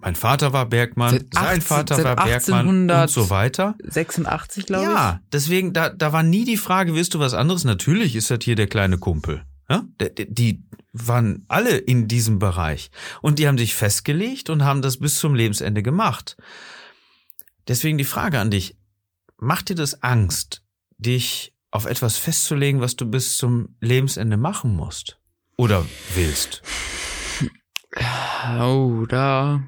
Mein 0.02 0.16
Vater 0.16 0.54
war 0.54 0.66
Bergmann, 0.68 1.12
Seit 1.12 1.34
sein 1.34 1.46
18 1.46 1.62
Vater 1.62 2.04
war 2.06 2.16
Bergmann 2.16 2.68
1800 2.90 3.02
und 3.10 3.10
so 3.14 3.30
weiter. 3.30 3.76
86, 3.84 4.66
glaube 4.68 4.84
ich. 4.86 4.90
Ja, 4.90 5.20
deswegen, 5.34 5.74
da, 5.74 5.90
da 5.90 6.14
war 6.14 6.24
nie 6.24 6.46
die 6.46 6.56
Frage, 6.56 6.96
willst 6.96 7.16
du 7.16 7.20
was 7.20 7.34
anderes? 7.34 7.66
Natürlich 7.66 8.16
ist 8.16 8.32
das 8.32 8.40
hier 8.44 8.56
der 8.56 8.68
kleine 8.68 8.98
Kumpel. 8.98 9.44
Ja? 9.70 9.84
Der- 10.00 10.10
Die 10.12 10.64
waren 10.94 11.44
alle 11.50 11.76
in 11.78 12.08
diesem 12.08 12.40
Bereich. 12.40 12.92
Und 13.22 13.40
die 13.40 13.48
haben 13.48 13.58
sich 13.58 13.76
festgelegt 13.76 14.50
und 14.50 14.64
haben 14.64 14.82
das 14.82 14.98
bis 15.00 15.20
zum 15.20 15.36
Lebensende 15.36 15.84
gemacht. 15.84 16.38
Deswegen 17.70 18.00
die 18.00 18.04
Frage 18.04 18.40
an 18.40 18.52
dich. 18.52 18.76
macht 19.38 19.70
dir 19.70 19.76
das 19.76 20.04
Angst, 20.04 20.64
dich 20.98 21.56
auf 21.72 21.86
etwas 21.86 22.18
festzulegen, 22.18 22.82
was 22.82 22.98
du 22.98 23.06
bis 23.06 23.38
zum 23.38 23.76
Lebensende 23.80 24.36
machen 24.36 24.76
musst? 24.76 25.18
Oder 25.56 25.86
willst? 26.16 26.62
Oh, 28.60 29.06
da. 29.08 29.64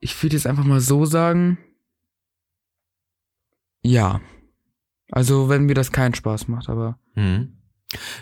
Ich 0.00 0.20
würde 0.22 0.36
jetzt 0.36 0.46
einfach 0.46 0.64
mal 0.64 0.80
so 0.80 1.04
sagen. 1.04 1.58
Ja. 3.82 4.20
Also, 5.10 5.48
wenn 5.48 5.64
mir 5.64 5.74
das 5.74 5.92
keinen 5.92 6.14
Spaß 6.14 6.48
macht, 6.48 6.68
aber. 6.68 6.98
Hm. 7.14 7.56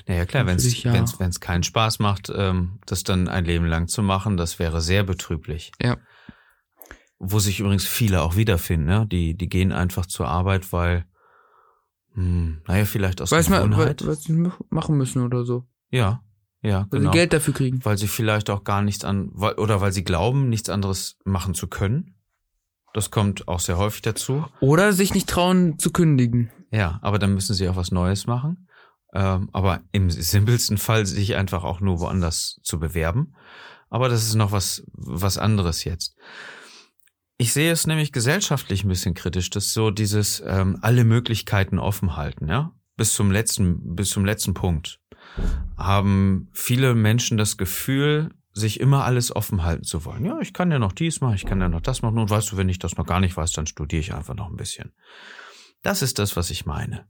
Naja, 0.06 0.26
klar, 0.26 0.46
wenn 0.46 0.56
es 0.56 0.82
ja. 0.82 0.92
wenn's, 0.92 1.20
wenn's 1.20 1.40
keinen 1.40 1.62
Spaß 1.62 2.00
macht, 2.00 2.30
ähm, 2.34 2.80
das 2.86 3.02
dann 3.02 3.28
ein 3.28 3.44
Leben 3.44 3.66
lang 3.66 3.88
zu 3.88 4.02
machen, 4.02 4.36
das 4.36 4.58
wäre 4.58 4.80
sehr 4.80 5.04
betrüblich. 5.04 5.72
Ja. 5.80 5.96
Wo 7.22 7.38
sich 7.38 7.60
übrigens 7.60 7.86
viele 7.86 8.22
auch 8.22 8.36
wiederfinden, 8.36 8.86
ne? 8.86 9.06
Die, 9.06 9.34
die 9.36 9.48
gehen 9.48 9.72
einfach 9.72 10.06
zur 10.06 10.26
Arbeit, 10.26 10.72
weil, 10.72 11.04
hm, 12.14 12.62
naja, 12.66 12.84
vielleicht 12.86 13.20
aus 13.20 13.30
Weiß 13.30 13.48
man, 13.50 13.60
weil, 13.62 13.68
Gewohnheit. 13.70 14.06
was 14.06 14.22
sie 14.24 14.50
machen 14.70 14.96
müssen 14.96 15.22
oder 15.22 15.44
so. 15.44 15.64
ja, 15.90 16.22
ja, 16.62 16.86
Weil 16.90 17.00
genau. 17.00 17.12
sie 17.12 17.16
Geld 17.18 17.32
dafür 17.32 17.54
kriegen. 17.54 17.82
Weil 17.86 17.96
sie 17.96 18.06
vielleicht 18.08 18.50
auch 18.50 18.64
gar 18.64 18.82
nichts 18.82 19.02
an, 19.04 19.30
weil- 19.32 19.54
oder 19.54 19.80
weil 19.80 19.92
sie 19.92 20.04
glauben, 20.04 20.50
nichts 20.50 20.68
anderes 20.68 21.16
machen 21.24 21.54
zu 21.54 21.68
können. 21.68 22.16
Das 22.92 23.10
kommt 23.10 23.48
auch 23.48 23.60
sehr 23.60 23.78
häufig 23.78 24.02
dazu. 24.02 24.44
Oder 24.60 24.92
sich 24.92 25.14
nicht 25.14 25.26
trauen 25.28 25.78
zu 25.78 25.90
kündigen. 25.90 26.50
Ja, 26.70 26.98
aber 27.00 27.18
dann 27.18 27.32
müssen 27.32 27.54
sie 27.54 27.66
auch 27.68 27.76
was 27.76 27.92
Neues 27.92 28.26
machen. 28.26 28.68
Ähm, 29.14 29.48
aber 29.54 29.80
im 29.92 30.10
simpelsten 30.10 30.76
Fall 30.76 31.06
sich 31.06 31.34
einfach 31.34 31.64
auch 31.64 31.80
nur 31.80 31.98
woanders 32.00 32.60
zu 32.62 32.78
bewerben. 32.78 33.34
Aber 33.88 34.08
das 34.10 34.24
ist 34.26 34.34
noch 34.34 34.52
was, 34.52 34.84
was 34.92 35.38
anderes 35.38 35.84
jetzt. 35.84 36.14
Ich 37.40 37.54
sehe 37.54 37.72
es 37.72 37.86
nämlich 37.86 38.12
gesellschaftlich 38.12 38.84
ein 38.84 38.88
bisschen 38.88 39.14
kritisch, 39.14 39.48
dass 39.48 39.72
so 39.72 39.90
dieses 39.90 40.42
ähm, 40.46 40.76
alle 40.82 41.04
Möglichkeiten 41.04 41.78
offen 41.78 42.14
halten, 42.14 42.48
ja, 42.48 42.74
bis 42.98 43.14
zum 43.14 43.30
letzten, 43.30 43.96
bis 43.96 44.10
zum 44.10 44.26
letzten 44.26 44.52
Punkt 44.52 45.00
haben 45.78 46.50
viele 46.52 46.94
Menschen 46.94 47.38
das 47.38 47.56
Gefühl, 47.56 48.28
sich 48.52 48.78
immer 48.78 49.06
alles 49.06 49.34
offen 49.34 49.62
halten 49.62 49.84
zu 49.84 50.04
wollen. 50.04 50.26
Ja, 50.26 50.38
ich 50.40 50.52
kann 50.52 50.70
ja 50.70 50.78
noch 50.78 50.92
dies 50.92 51.22
machen, 51.22 51.34
ich 51.34 51.46
kann 51.46 51.62
ja 51.62 51.70
noch 51.70 51.80
das 51.80 52.02
machen. 52.02 52.18
Und 52.18 52.28
weißt 52.28 52.52
du, 52.52 52.58
wenn 52.58 52.68
ich 52.68 52.78
das 52.78 52.98
noch 52.98 53.06
gar 53.06 53.20
nicht 53.20 53.38
weiß, 53.38 53.52
dann 53.52 53.66
studiere 53.66 54.00
ich 54.00 54.12
einfach 54.12 54.34
noch 54.34 54.50
ein 54.50 54.56
bisschen. 54.56 54.92
Das 55.80 56.02
ist 56.02 56.18
das, 56.18 56.36
was 56.36 56.50
ich 56.50 56.66
meine. 56.66 57.06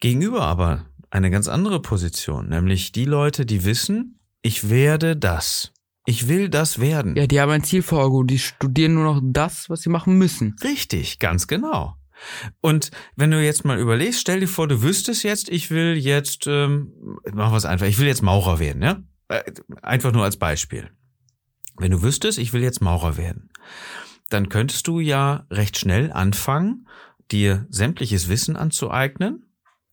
Gegenüber 0.00 0.46
aber 0.46 0.86
eine 1.10 1.30
ganz 1.30 1.48
andere 1.48 1.82
Position, 1.82 2.48
nämlich 2.48 2.90
die 2.92 3.04
Leute, 3.04 3.44
die 3.44 3.66
wissen, 3.66 4.18
ich 4.40 4.70
werde 4.70 5.14
das. 5.14 5.73
Ich 6.06 6.28
will 6.28 6.48
das 6.48 6.80
werden. 6.80 7.16
Ja, 7.16 7.26
die 7.26 7.40
haben 7.40 7.50
ein 7.50 7.64
Ziel 7.64 7.82
vor 7.82 8.04
Augen 8.04 8.26
die 8.26 8.38
studieren 8.38 8.94
nur 8.94 9.04
noch 9.04 9.20
das, 9.22 9.70
was 9.70 9.80
sie 9.82 9.88
machen 9.88 10.18
müssen. 10.18 10.54
Richtig, 10.62 11.18
ganz 11.18 11.46
genau. 11.46 11.96
Und 12.60 12.90
wenn 13.16 13.30
du 13.30 13.42
jetzt 13.42 13.64
mal 13.64 13.78
überlegst, 13.78 14.20
stell 14.20 14.40
dir 14.40 14.48
vor, 14.48 14.68
du 14.68 14.82
wüsstest 14.82 15.24
jetzt, 15.24 15.48
ich 15.48 15.70
will 15.70 15.96
jetzt, 15.96 16.46
ähm, 16.46 17.18
machen 17.32 17.52
wir 17.52 17.56
es 17.56 17.64
einfach, 17.64 17.86
ich 17.86 17.98
will 17.98 18.06
jetzt 18.06 18.22
Maurer 18.22 18.58
werden, 18.58 18.82
ja? 18.82 19.02
Äh, 19.28 19.42
Einfach 19.82 20.12
nur 20.12 20.24
als 20.24 20.36
Beispiel. 20.36 20.90
Wenn 21.76 21.90
du 21.90 22.02
wüsstest, 22.02 22.38
ich 22.38 22.52
will 22.52 22.62
jetzt 22.62 22.80
Maurer 22.80 23.16
werden, 23.16 23.50
dann 24.30 24.48
könntest 24.48 24.86
du 24.86 25.00
ja 25.00 25.46
recht 25.50 25.78
schnell 25.78 26.12
anfangen, 26.12 26.86
dir 27.30 27.66
sämtliches 27.68 28.28
Wissen 28.28 28.56
anzueignen 28.56 29.46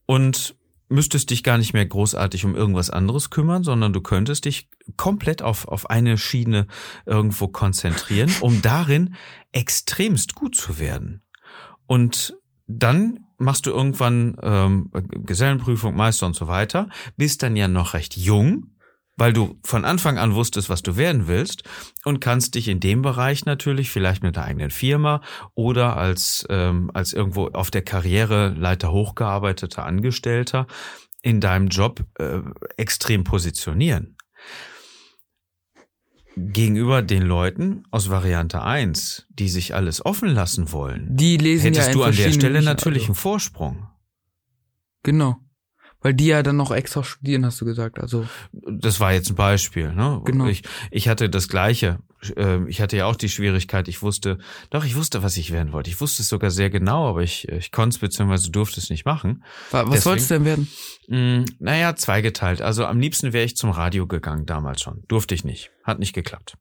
und 0.06 0.56
müsstest 0.92 1.30
dich 1.30 1.44
gar 1.44 1.58
nicht 1.58 1.74
mehr 1.74 1.86
großartig 1.86 2.46
um 2.46 2.56
irgendwas 2.56 2.90
anderes 2.90 3.30
kümmern, 3.30 3.64
sondern 3.64 3.94
du 3.94 4.02
könntest 4.02 4.46
dich 4.46 4.70
komplett 4.98 5.42
auf, 5.42 5.68
auf 5.68 5.90
eine 5.90 6.18
Schiene 6.18 6.68
irgendwo 7.06 7.48
konzentrieren, 7.48 8.32
um 8.42 8.62
darin 8.62 9.16
extremst 9.52 10.36
gut 10.36 10.56
zu 10.56 10.80
werden. 10.80 11.24
Und 11.88 12.38
dann 12.68 13.20
machst 13.38 13.66
du 13.66 13.72
irgendwann 13.72 14.38
ähm, 14.42 14.92
Gesellenprüfung, 15.26 15.96
Meister 15.96 16.28
und 16.28 16.36
so 16.36 16.48
weiter, 16.48 16.90
bist 17.18 17.42
dann 17.44 17.56
ja 17.56 17.68
noch 17.68 17.94
recht 17.94 18.16
jung, 18.16 18.71
weil 19.22 19.34
du 19.34 19.60
von 19.64 19.86
Anfang 19.86 20.18
an 20.18 20.34
wusstest, 20.34 20.68
was 20.72 20.82
du 20.82 20.98
werden 20.98 21.28
willst 21.28 21.62
und 22.06 22.22
kannst 22.22 22.56
dich 22.56 22.68
in 22.68 22.80
dem 22.80 23.04
Bereich 23.04 23.46
natürlich 23.46 23.92
vielleicht 23.92 24.24
mit 24.24 24.36
der 24.36 24.46
eigenen 24.46 24.72
Firma 24.72 25.22
oder 25.54 25.96
als, 25.96 26.44
ähm, 26.50 26.90
als 26.96 27.14
irgendwo 27.14 27.46
auf 27.50 27.70
der 27.70 27.84
Karriereleiter 27.84 28.92
hochgearbeiteter 28.92 29.86
Angestellter 29.86 30.66
in 31.22 31.40
deinem 31.40 31.68
Job 31.68 32.04
äh, 32.18 32.40
extrem 32.78 33.24
positionieren. 33.24 34.18
Gegenüber 36.36 37.04
den 37.04 37.22
Leuten 37.22 37.84
aus 37.92 38.10
Variante 38.10 38.64
1, 38.64 39.28
die 39.30 39.50
sich 39.50 39.76
alles 39.76 40.04
offen 40.04 40.30
lassen 40.30 40.72
wollen, 40.72 41.16
Die 41.16 41.38
lesen 41.38 41.66
hättest 41.76 41.90
ja 41.90 41.94
du 41.94 42.04
an 42.06 42.16
der 42.16 42.32
Stelle 42.32 42.64
natürlich 42.64 43.04
einen 43.04 43.12
Also, 43.12 43.22
Vorsprung. 43.22 43.88
genau. 45.04 45.38
Weil 46.04 46.14
die 46.16 46.26
ja 46.28 46.42
dann 46.42 46.58
noch 46.58 46.72
extra 46.72 47.04
studieren, 47.04 47.46
hast 47.46 47.62
du 47.62 47.66
gesagt. 47.66 48.00
Also, 48.00 48.26
Das 48.52 49.00
war 49.00 49.14
jetzt 49.14 49.30
ein 49.30 49.36
Beispiel. 49.36 49.94
Ne? 49.94 50.20
Genau. 50.26 50.48
Ich, 50.48 50.64
ich 50.90 51.08
hatte 51.08 51.30
das 51.30 51.48
Gleiche. 51.48 52.00
Ähm, 52.36 52.68
Ich 52.68 52.82
hatte 52.82 52.98
ja 52.98 53.06
auch 53.06 53.16
die 53.16 53.30
Schwierigkeit, 53.30 53.88
ich 53.88 54.02
wusste, 54.02 54.40
doch, 54.72 54.84
ich 54.84 54.96
wusste, 54.96 55.22
was 55.22 55.38
ich 55.38 55.52
werden 55.52 55.74
wollte. 55.74 55.90
Ich 55.92 56.02
wusste 56.02 56.24
es 56.24 56.30
sogar 56.30 56.50
sehr 56.50 56.70
genau, 56.72 57.08
aber 57.08 57.22
ich, 57.22 57.48
ich 57.50 57.72
konnte 57.72 57.96
es 57.96 58.00
bzw. 58.00 58.50
durfte 58.50 58.80
es 58.80 58.90
nicht 58.90 59.06
machen. 59.06 59.44
wa- 59.70 59.82
was 59.82 59.90
Deswegen- 59.90 60.02
soll's 60.02 60.28
denn 60.28 60.46
werden? 60.46 60.68
Mm, 61.08 61.46
naja, 61.60 61.96
zweigeteilt. 61.96 62.62
Also 62.62 62.86
am 62.86 63.00
liebsten 63.00 63.32
wäre 63.34 63.46
ich 63.46 63.56
zum 63.56 63.70
Radio 63.70 64.08
gegangen, 64.08 64.46
damals 64.48 64.82
schon. 64.82 65.04
Durfte 65.08 65.36
ich 65.36 65.44
nicht. 65.44 65.70
Hat 65.84 66.00
nicht 66.00 66.14
geklappt. 66.14 66.56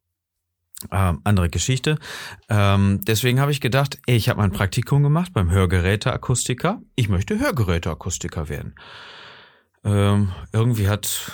Ähm, 0.91 1.21
andere 1.25 1.51
Geschichte. 1.51 1.99
Ähm, 2.49 3.01
deswegen 3.07 3.39
habe 3.41 3.53
ich 3.53 3.61
gedacht, 3.61 3.99
ey, 4.07 4.17
ich 4.17 4.29
habe 4.31 4.41
mein 4.41 4.51
Praktikum 4.53 5.03
gemacht 5.03 5.33
beim 5.35 5.51
Hörgeräteakustiker. 5.51 6.81
Ich 6.95 7.09
möchte 7.11 7.39
Hörgeräteakustiker 7.39 8.49
werden. 8.49 8.75
Ähm, 9.85 10.31
irgendwie 10.53 10.89
hat, 10.89 11.33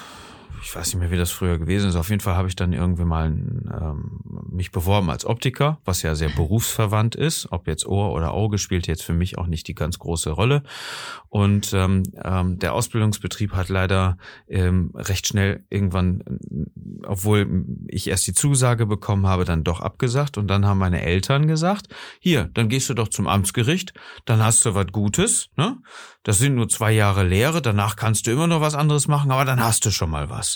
ich 0.66 0.74
weiß 0.74 0.94
nicht 0.94 1.00
mehr, 1.00 1.12
wie 1.12 1.16
das 1.16 1.30
früher 1.30 1.58
gewesen 1.58 1.88
ist. 1.88 1.94
Auf 1.94 2.10
jeden 2.10 2.20
Fall 2.20 2.34
habe 2.34 2.48
ich 2.48 2.56
dann 2.56 2.72
irgendwie 2.72 3.04
mal 3.04 3.26
ähm, 3.26 4.20
mich 4.50 4.72
beworben 4.72 5.10
als 5.10 5.24
Optiker, 5.24 5.78
was 5.84 6.02
ja 6.02 6.16
sehr 6.16 6.28
berufsverwandt 6.30 7.14
ist. 7.14 7.52
Ob 7.52 7.68
jetzt 7.68 7.86
Ohr 7.86 8.12
oder 8.12 8.34
Auge 8.34 8.58
spielt 8.58 8.88
jetzt 8.88 9.04
für 9.04 9.12
mich 9.12 9.38
auch 9.38 9.46
nicht 9.46 9.68
die 9.68 9.76
ganz 9.76 10.00
große 10.00 10.30
Rolle. 10.30 10.64
Und 11.28 11.72
ähm, 11.72 12.02
ähm, 12.20 12.58
der 12.58 12.74
Ausbildungsbetrieb 12.74 13.52
hat 13.52 13.68
leider 13.68 14.18
ähm, 14.48 14.90
recht 14.96 15.28
schnell 15.28 15.62
irgendwann, 15.70 16.24
obwohl 17.04 17.64
ich 17.86 18.08
erst 18.08 18.26
die 18.26 18.34
Zusage 18.34 18.86
bekommen 18.86 19.28
habe, 19.28 19.44
dann 19.44 19.62
doch 19.62 19.78
abgesagt. 19.78 20.36
Und 20.36 20.48
dann 20.48 20.66
haben 20.66 20.78
meine 20.78 21.02
Eltern 21.02 21.46
gesagt, 21.46 21.94
hier, 22.18 22.50
dann 22.54 22.68
gehst 22.68 22.88
du 22.88 22.94
doch 22.94 23.06
zum 23.06 23.28
Amtsgericht, 23.28 23.94
dann 24.24 24.42
hast 24.42 24.64
du 24.64 24.74
was 24.74 24.88
Gutes. 24.88 25.48
Ne? 25.56 25.78
Das 26.24 26.38
sind 26.38 26.56
nur 26.56 26.68
zwei 26.68 26.90
Jahre 26.90 27.22
Lehre, 27.22 27.62
danach 27.62 27.94
kannst 27.94 28.26
du 28.26 28.32
immer 28.32 28.48
noch 28.48 28.60
was 28.60 28.74
anderes 28.74 29.06
machen, 29.06 29.30
aber 29.30 29.44
dann 29.44 29.62
hast 29.62 29.86
du 29.86 29.92
schon 29.92 30.10
mal 30.10 30.28
was. 30.28 30.55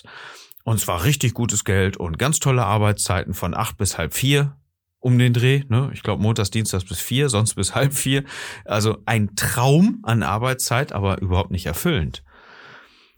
Und 0.64 0.78
zwar 0.80 1.04
richtig 1.04 1.34
gutes 1.34 1.64
Geld 1.64 1.96
und 1.96 2.18
ganz 2.18 2.38
tolle 2.38 2.64
Arbeitszeiten 2.64 3.34
von 3.34 3.54
acht 3.54 3.78
bis 3.78 3.98
halb 3.98 4.14
vier 4.14 4.56
um 5.00 5.18
den 5.18 5.32
Dreh. 5.32 5.64
Ne? 5.68 5.90
Ich 5.94 6.02
glaube 6.02 6.22
montags, 6.22 6.50
dienstags 6.50 6.84
bis 6.84 7.00
vier, 7.00 7.28
sonst 7.28 7.54
bis 7.54 7.74
halb 7.74 7.94
vier. 7.94 8.24
Also 8.64 8.98
ein 9.06 9.34
Traum 9.34 10.00
an 10.02 10.22
Arbeitszeit, 10.22 10.92
aber 10.92 11.20
überhaupt 11.20 11.50
nicht 11.50 11.66
erfüllend. 11.66 12.22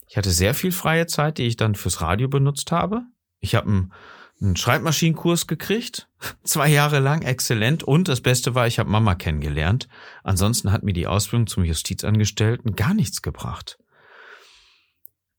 Ich 0.09 0.17
hatte 0.17 0.31
sehr 0.31 0.55
viel 0.55 0.73
freie 0.73 1.07
Zeit, 1.07 1.39
die 1.39 1.47
ich 1.47 1.57
dann 1.57 1.75
fürs 1.75 2.01
Radio 2.01 2.29
benutzt 2.29 2.71
habe. 2.71 3.03
Ich 3.41 3.55
habe 3.55 3.67
einen, 3.67 3.93
einen 4.41 4.57
Schreibmaschinenkurs 4.57 5.47
gekriegt, 5.47 6.09
zwei 6.45 6.69
Jahre 6.69 7.01
lang, 7.01 7.23
exzellent. 7.23 7.83
Und 7.83 8.09
das 8.09 8.21
Beste 8.21 8.55
war, 8.55 8.67
ich 8.67 8.79
habe 8.79 8.91
Mama 8.91 9.15
kennengelernt. 9.15 9.89
Ansonsten 10.23 10.71
hat 10.71 10.85
mir 10.85 10.93
die 10.93 11.07
Ausbildung 11.07 11.47
zum 11.47 11.65
Justizangestellten 11.65 12.77
gar 12.77 12.95
nichts 12.95 13.23
gebracht. 13.23 13.79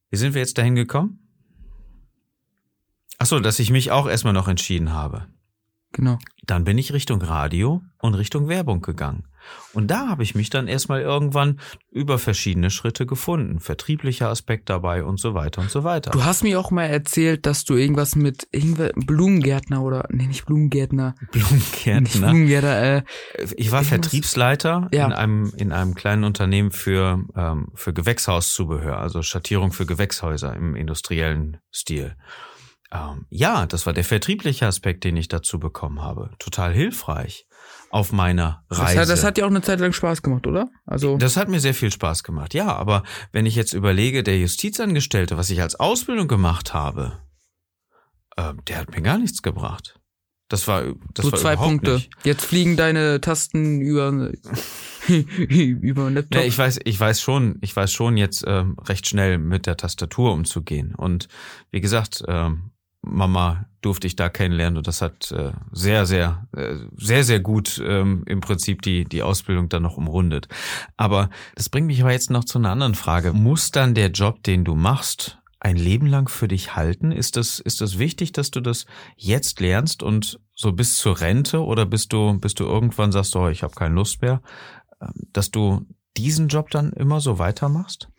Wie 0.09 0.17
sind 0.17 0.33
wir 0.33 0.41
jetzt 0.41 0.57
dahin 0.57 0.75
gekommen? 0.75 1.22
Ach 3.23 3.27
so, 3.27 3.39
dass 3.39 3.59
ich 3.59 3.69
mich 3.71 3.89
auch 3.89 4.05
erstmal 4.07 4.33
noch 4.33 4.49
entschieden 4.49 4.91
habe. 4.91 5.27
Genau. 5.93 6.17
Dann 6.45 6.63
bin 6.65 6.77
ich 6.77 6.91
Richtung 6.91 7.21
Radio 7.21 7.81
und 8.01 8.15
Richtung 8.15 8.49
Werbung 8.49 8.81
gegangen. 8.81 9.23
Und 9.73 9.87
da 9.91 10.07
habe 10.09 10.23
ich 10.23 10.35
mich 10.35 10.49
dann 10.49 10.67
erstmal 10.67 11.01
irgendwann 11.01 11.59
über 11.91 12.17
verschiedene 12.19 12.69
Schritte 12.69 13.05
gefunden. 13.05 13.59
Vertrieblicher 13.61 14.27
Aspekt 14.27 14.69
dabei 14.69 15.03
und 15.05 15.19
so 15.21 15.35
weiter 15.35 15.61
und 15.61 15.69
so 15.71 15.83
weiter. 15.85 16.11
Du 16.11 16.25
hast 16.25 16.43
mir 16.43 16.59
auch 16.59 16.69
mal 16.71 16.85
erzählt, 16.85 17.45
dass 17.45 17.63
du 17.63 17.75
irgendwas 17.75 18.15
mit 18.17 18.45
irgendwer 18.51 18.91
Blumengärtner 18.95 19.81
oder 19.83 20.05
nee, 20.09 20.27
nicht 20.27 20.45
Blumengärtner, 20.45 21.15
nicht 21.19 21.31
Blumengärtner. 21.31 22.27
Blumengärtner, 22.27 22.81
äh, 22.81 23.03
Ich 23.55 23.71
war 23.71 23.81
Irgendwas- 23.81 23.87
Vertriebsleiter 23.87 24.89
Ja. 24.91 25.05
in 25.05 25.13
einem 25.13 25.53
in 25.55 25.71
einem 25.71 25.93
kleinen 25.95 26.23
Unternehmen 26.25 26.71
für 26.71 27.23
ähm, 27.37 27.67
für 27.75 27.93
Gewächshauszubehör, 27.93 28.97
also 28.99 29.21
Schattierung 29.21 29.71
für 29.71 29.85
Gewächshäuser 29.85 30.53
im 30.55 30.75
industriellen 30.75 31.57
Stil. 31.73 32.15
Ähm, 32.93 33.25
ja, 33.29 33.65
das 33.65 33.85
war 33.87 33.93
der 33.93 34.03
vertriebliche 34.03 34.67
Aspekt, 34.67 35.03
den 35.03 35.17
ich 35.17 35.27
dazu 35.27 35.59
bekommen 35.59 36.01
habe. 36.01 36.29
Total 36.37 36.71
hilfreich 36.73 37.47
auf 37.89 38.11
meiner 38.11 38.63
das 38.69 38.79
Reise. 38.79 38.99
hat, 39.01 39.09
das 39.09 39.23
hat 39.23 39.37
dir 39.37 39.45
auch 39.45 39.49
eine 39.49 39.61
Zeit 39.61 39.79
lang 39.79 39.93
Spaß 39.93 40.21
gemacht, 40.21 40.45
oder? 40.45 40.69
Also, 40.85 41.17
Das 41.17 41.35
hat 41.35 41.49
mir 41.49 41.59
sehr 41.59 41.73
viel 41.73 41.91
Spaß 41.91 42.23
gemacht, 42.23 42.53
ja. 42.53 42.75
Aber 42.75 43.03
wenn 43.31 43.47
ich 43.47 43.55
jetzt 43.55 43.73
überlege, 43.73 44.21
der 44.21 44.37
Justizangestellte, 44.37 45.37
was 45.37 45.49
ich 45.49 45.61
als 45.61 45.75
Ausbildung 45.75 46.27
gemacht 46.27 46.73
habe, 46.73 47.19
äh, 48.35 48.53
der 48.67 48.77
hat 48.77 48.91
mir 48.91 49.01
gar 49.01 49.17
nichts 49.17 49.41
gebracht. 49.41 49.99
Das 50.49 50.67
war, 50.67 50.83
das 51.15 51.25
so 51.25 51.31
war 51.31 51.39
zwei 51.39 51.55
Punkte. 51.55 51.95
Nicht. 51.95 52.11
Jetzt 52.23 52.45
fliegen 52.45 52.77
deine 52.77 53.21
Tasten 53.21 53.81
über, 53.81 54.09
über 55.07 56.05
den 56.05 56.13
Laptop. 56.13 56.41
Nee, 56.41 56.47
ich 56.47 56.57
weiß, 56.57 56.81
ich 56.83 56.99
weiß 56.99 57.21
schon, 57.21 57.57
ich 57.61 57.75
weiß 57.75 57.91
schon 57.91 58.17
jetzt 58.17 58.43
ähm, 58.45 58.77
recht 58.87 59.07
schnell 59.07 59.39
mit 59.39 59.65
der 59.65 59.77
Tastatur 59.77 60.31
umzugehen. 60.31 60.93
Und 60.93 61.27
wie 61.71 61.81
gesagt, 61.81 62.23
ähm, 62.27 62.72
Mama 63.03 63.65
durfte 63.81 64.07
ich 64.07 64.15
da 64.15 64.29
kennenlernen 64.29 64.77
und 64.77 64.87
das 64.87 65.01
hat 65.01 65.31
äh, 65.31 65.51
sehr, 65.71 66.05
sehr, 66.05 66.47
äh, 66.55 66.75
sehr, 66.95 67.23
sehr 67.23 67.39
gut 67.39 67.81
ähm, 67.85 68.23
im 68.25 68.39
Prinzip 68.39 68.81
die, 68.81 69.03
die 69.03 69.21
Ausbildung 69.21 69.69
dann 69.69 69.83
noch 69.83 69.97
umrundet. 69.97 70.47
Aber 70.97 71.29
das 71.55 71.69
bringt 71.69 71.87
mich 71.87 72.01
aber 72.01 72.11
jetzt 72.11 72.31
noch 72.31 72.45
zu 72.45 72.57
einer 72.57 72.71
anderen 72.71 72.95
Frage. 72.95 73.33
Muss 73.33 73.71
dann 73.71 73.93
der 73.93 74.11
Job, 74.11 74.41
den 74.43 74.63
du 74.63 74.75
machst, 74.75 75.37
ein 75.59 75.75
Leben 75.75 76.07
lang 76.07 76.29
für 76.29 76.47
dich 76.47 76.75
halten? 76.75 77.11
Ist 77.11 77.35
das, 77.35 77.59
ist 77.59 77.81
das 77.81 77.99
wichtig, 77.99 78.31
dass 78.31 78.51
du 78.51 78.61
das 78.61 78.85
jetzt 79.17 79.59
lernst 79.59 80.01
und 80.01 80.39
so 80.55 80.71
bis 80.71 80.97
zur 80.97 81.19
Rente 81.19 81.63
oder 81.63 81.85
bist 81.85 82.13
du, 82.13 82.39
bist 82.39 82.59
du 82.59 82.65
irgendwann 82.65 83.11
sagst, 83.11 83.35
oh, 83.35 83.49
ich 83.49 83.63
habe 83.63 83.75
keine 83.75 83.95
Lust 83.95 84.21
mehr, 84.21 84.41
ähm, 85.01 85.27
dass 85.33 85.51
du 85.51 85.85
diesen 86.17 86.47
Job 86.47 86.69
dann 86.69 86.91
immer 86.93 87.19
so 87.19 87.39
weitermachst? 87.39 88.09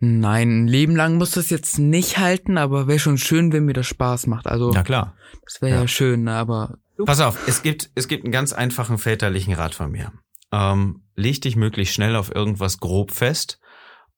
Nein, 0.00 0.64
ein 0.64 0.68
Leben 0.68 0.96
lang 0.96 1.16
muss 1.16 1.32
das 1.32 1.50
jetzt 1.50 1.78
nicht 1.78 2.18
halten, 2.18 2.58
aber 2.58 2.86
wäre 2.86 2.98
schon 2.98 3.18
schön, 3.18 3.52
wenn 3.52 3.64
mir 3.64 3.72
das 3.72 3.86
Spaß 3.86 4.26
macht. 4.26 4.46
Also, 4.46 4.70
Na 4.72 4.82
klar. 4.82 5.14
das 5.44 5.60
wäre 5.62 5.74
ja. 5.76 5.80
Ja. 5.82 5.88
schön, 5.88 6.24
ne, 6.24 6.34
aber 6.34 6.78
Pass 7.04 7.20
auf, 7.20 7.48
es 7.48 7.62
gibt, 7.62 7.90
es 7.94 8.06
gibt 8.06 8.24
einen 8.24 8.32
ganz 8.32 8.52
einfachen 8.52 8.98
väterlichen 8.98 9.54
Rat 9.54 9.74
von 9.74 9.90
mir. 9.90 10.12
Ähm, 10.52 11.02
leg 11.16 11.40
dich 11.40 11.56
möglichst 11.56 11.94
schnell 11.94 12.14
auf 12.14 12.32
irgendwas 12.32 12.78
grob 12.78 13.10
fest 13.10 13.58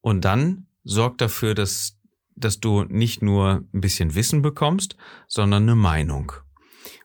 und 0.02 0.25
dann 0.25 0.66
sorg 0.85 1.16
dafür, 1.18 1.54
dass, 1.54 1.99
dass 2.37 2.61
du 2.61 2.85
nicht 2.85 3.23
nur 3.23 3.64
ein 3.73 3.80
bisschen 3.80 4.14
Wissen 4.14 4.42
bekommst, 4.42 4.97
sondern 5.26 5.62
eine 5.62 5.75
Meinung. 5.75 6.33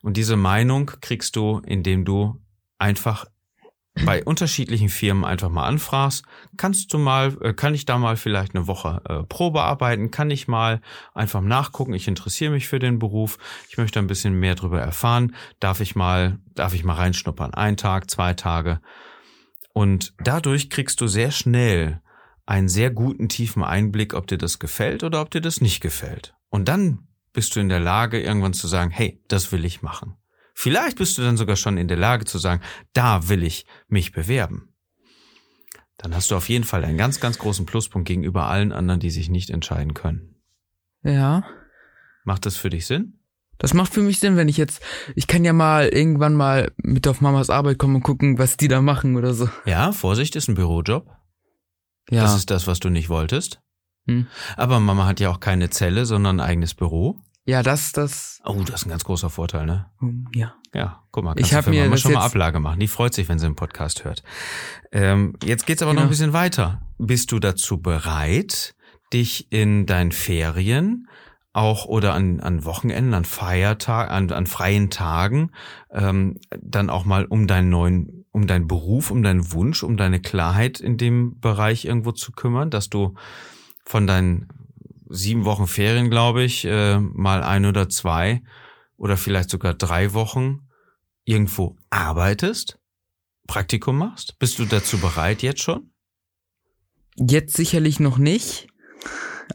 Und 0.02 0.18
diese 0.18 0.36
Meinung 0.36 0.92
kriegst 1.00 1.36
du, 1.38 1.62
indem 1.66 2.04
du 2.04 2.42
einfach 2.78 3.26
bei 4.06 4.24
unterschiedlichen 4.24 4.90
Firmen 4.90 5.26
einfach 5.26 5.50
mal 5.50 5.66
anfragst, 5.66 6.24
kannst 6.58 6.94
du 6.94 6.98
mal, 6.98 7.38
äh, 7.42 7.54
kann 7.54 7.76
ich 7.76 7.86
da 7.86 7.98
mal 7.98 8.16
vielleicht 8.16 8.56
eine 8.56 8.68
Woche 8.68 9.02
äh, 9.08 9.24
Probe 9.24 9.62
arbeiten, 9.62 10.12
kann 10.12 10.32
ich 10.32 10.48
mal 10.48 10.82
einfach 11.14 11.42
nachgucken, 11.42 11.94
ich 11.94 12.08
interessiere 12.08 12.52
mich 12.52 12.68
für 12.68 12.80
den 12.80 13.00
Beruf, 13.00 13.38
ich 13.70 13.78
möchte 13.78 14.00
ein 14.00 14.08
bisschen 14.08 14.34
mehr 14.40 14.56
darüber 14.56 14.80
erfahren, 14.80 15.36
darf 15.60 15.82
ich 15.82 15.96
mal, 15.96 16.40
darf 16.56 16.74
ich 16.74 16.84
mal 16.84 16.94
reinschnuppern, 16.94 17.54
ein 17.54 17.78
Tag, 17.78 18.10
zwei 18.10 18.34
Tage. 18.34 18.80
Und 19.74 20.14
dadurch 20.18 20.70
kriegst 20.70 21.02
du 21.02 21.08
sehr 21.08 21.32
schnell 21.32 22.02
einen 22.46 22.70
sehr 22.70 22.92
guten, 22.92 23.30
tiefen 23.30 23.64
Einblick, 23.64 24.14
ob 24.14 24.28
dir 24.28 24.38
das 24.38 24.60
gefällt 24.60 25.04
oder 25.04 25.22
ob 25.22 25.32
dir 25.32 25.42
das 25.42 25.62
nicht 25.62 25.82
gefällt. 25.82 26.34
Und 26.50 26.68
dann 26.68 27.08
bist 27.34 27.56
du 27.56 27.60
in 27.60 27.70
der 27.70 27.80
Lage, 27.80 28.22
irgendwann 28.22 28.54
zu 28.54 28.68
sagen, 28.68 28.92
hey, 28.92 29.22
das 29.28 29.52
will 29.52 29.64
ich 29.64 29.82
machen. 29.82 30.18
Vielleicht 30.62 31.00
bist 31.00 31.18
du 31.18 31.24
dann 31.24 31.38
sogar 31.38 31.56
schon 31.56 31.78
in 31.78 31.88
der 31.88 31.98
Lage 31.98 32.26
zu 32.26 32.38
sagen, 32.38 32.62
da 32.94 33.30
will 33.30 33.42
ich 33.42 33.66
mich 33.88 34.12
bewerben. 34.12 34.76
Dann 35.98 36.14
hast 36.14 36.30
du 36.30 36.36
auf 36.36 36.50
jeden 36.50 36.66
Fall 36.66 36.86
einen 36.86 37.00
ganz, 37.00 37.20
ganz 37.20 37.40
großen 37.40 37.66
Pluspunkt 37.66 38.08
gegenüber 38.08 38.46
allen 38.46 38.72
anderen, 38.72 39.00
die 39.00 39.10
sich 39.10 39.28
nicht 39.28 39.50
entscheiden 39.50 39.96
können. 39.96 40.36
ja. 41.02 41.44
Macht 42.26 42.46
das 42.46 42.58
für 42.58 42.70
dich 42.70 42.86
Sinn? 42.86 43.18
Das 43.58 43.74
macht 43.74 43.92
für 43.92 44.04
mich 44.04 44.20
Sinn, 44.20 44.38
wenn 44.38 44.50
ich 44.50 44.58
jetzt, 44.58 44.84
ich 45.16 45.26
kann 45.26 45.44
ja 45.44 45.54
mal 45.54 45.88
irgendwann 45.88 46.36
mal 46.36 46.72
mit 46.78 47.08
auf 47.08 47.22
Mamas 47.22 47.50
Arbeit 47.50 47.80
kommen 47.80 47.96
und 47.96 48.04
gucken, 48.04 48.38
was 48.38 48.56
die 48.56 48.68
da 48.68 48.82
machen 48.82 49.16
oder 49.16 49.34
so. 49.34 49.50
Ja, 49.66 49.92
Vorsicht 49.92 50.36
ist 50.36 50.48
ein 50.48 50.54
Bürojob. 50.54 51.10
Ja. 52.12 52.22
Das 52.22 52.36
ist 52.36 52.52
das, 52.52 52.68
was 52.68 52.80
du 52.80 52.90
nicht 52.90 53.10
wolltest. 53.10 53.62
Hm. 54.06 54.28
Aber 54.58 54.80
Mama 54.80 55.08
hat 55.08 55.20
ja 55.20 55.32
auch 55.32 55.40
keine 55.40 55.72
Zelle, 55.72 56.06
sondern 56.06 56.40
ein 56.40 56.48
eigenes 56.48 56.76
Büro. 56.76 57.18
Ja, 57.46 57.64
das, 57.64 57.92
das, 57.92 58.40
Oh, 58.46 58.62
das 58.66 58.82
ist 58.82 58.86
ein 58.86 58.90
ganz 58.90 59.04
großer 59.04 59.30
Vorteil, 59.30 59.66
ne? 59.66 59.88
ja. 60.34 60.54
Ja, 60.74 61.04
guck 61.12 61.26
mal, 61.26 61.34
Ich 61.36 61.50
kannst 61.50 61.52
du 61.52 61.58
hab 61.58 61.64
für 61.66 61.70
mir 61.72 61.90
das 61.90 62.00
schon 62.02 62.14
mal 62.14 62.24
Ablage 62.26 62.60
machen. 62.62 62.80
Die 62.80 62.88
freut 62.88 63.14
sich, 63.14 63.28
wenn 63.28 63.40
sie 63.40 63.46
einen 63.46 63.56
Podcast 63.58 64.06
hört. 64.06 64.24
Ähm, 64.94 65.34
jetzt 65.44 65.66
geht's 65.66 65.82
aber 65.82 65.92
noch 65.92 65.98
Genau. 66.00 66.08
ein 66.08 66.12
bisschen 66.12 66.32
weiter. 66.34 66.82
Bist 66.98 67.32
du 67.34 67.40
dazu 67.40 67.82
bereit, 67.82 68.74
dich 69.12 69.52
in 69.52 69.86
deinen 69.86 70.14
Ferien 70.14 71.08
auch 71.52 71.84
oder 71.86 72.14
an, 72.14 72.40
an 72.40 72.64
Wochenenden, 72.64 73.14
an 73.14 73.26
Feiertagen, 73.26 74.10
an, 74.14 74.32
an 74.32 74.46
freien 74.48 74.90
Tagen, 74.90 75.52
ähm, 75.92 76.38
dann 76.62 76.90
auch 76.90 77.04
mal 77.04 77.26
um 77.26 77.48
deinen 77.48 77.70
neuen, 77.70 78.24
um 78.32 78.48
deinen 78.48 78.68
Beruf, 78.68 79.12
um 79.12 79.22
deinen 79.24 79.52
Wunsch, 79.52 79.84
um 79.84 79.98
deine 79.98 80.22
Klarheit 80.22 80.80
in 80.80 80.96
dem 80.96 81.38
Bereich 81.42 81.84
irgendwo 81.84 82.14
zu 82.14 82.32
kümmern, 82.32 82.70
dass 82.70 82.88
du 82.90 83.16
von 83.84 84.08
deinen 84.08 84.48
sieben 85.12 85.46
Wochen 85.46 85.68
Ferien, 85.68 86.10
glaube 86.10 86.44
ich, 86.44 86.66
äh, 86.66 87.00
mal 87.00 87.44
ein 87.44 87.66
oder 87.66 87.90
zwei 87.90 88.42
oder 88.98 89.18
vielleicht 89.18 89.50
sogar 89.50 89.74
drei 89.74 90.14
Wochen 90.14 90.68
irgendwo 91.26 91.76
arbeitest, 91.90 92.80
Praktikum 93.48 93.98
machst? 93.98 94.40
Bist 94.40 94.60
du 94.60 94.66
dazu 94.66 94.98
bereit 95.00 95.42
jetzt 95.42 95.62
schon? 95.62 95.92
Jetzt 97.18 97.56
sicherlich 97.56 98.00
noch 98.00 98.18
nicht. 98.18 98.68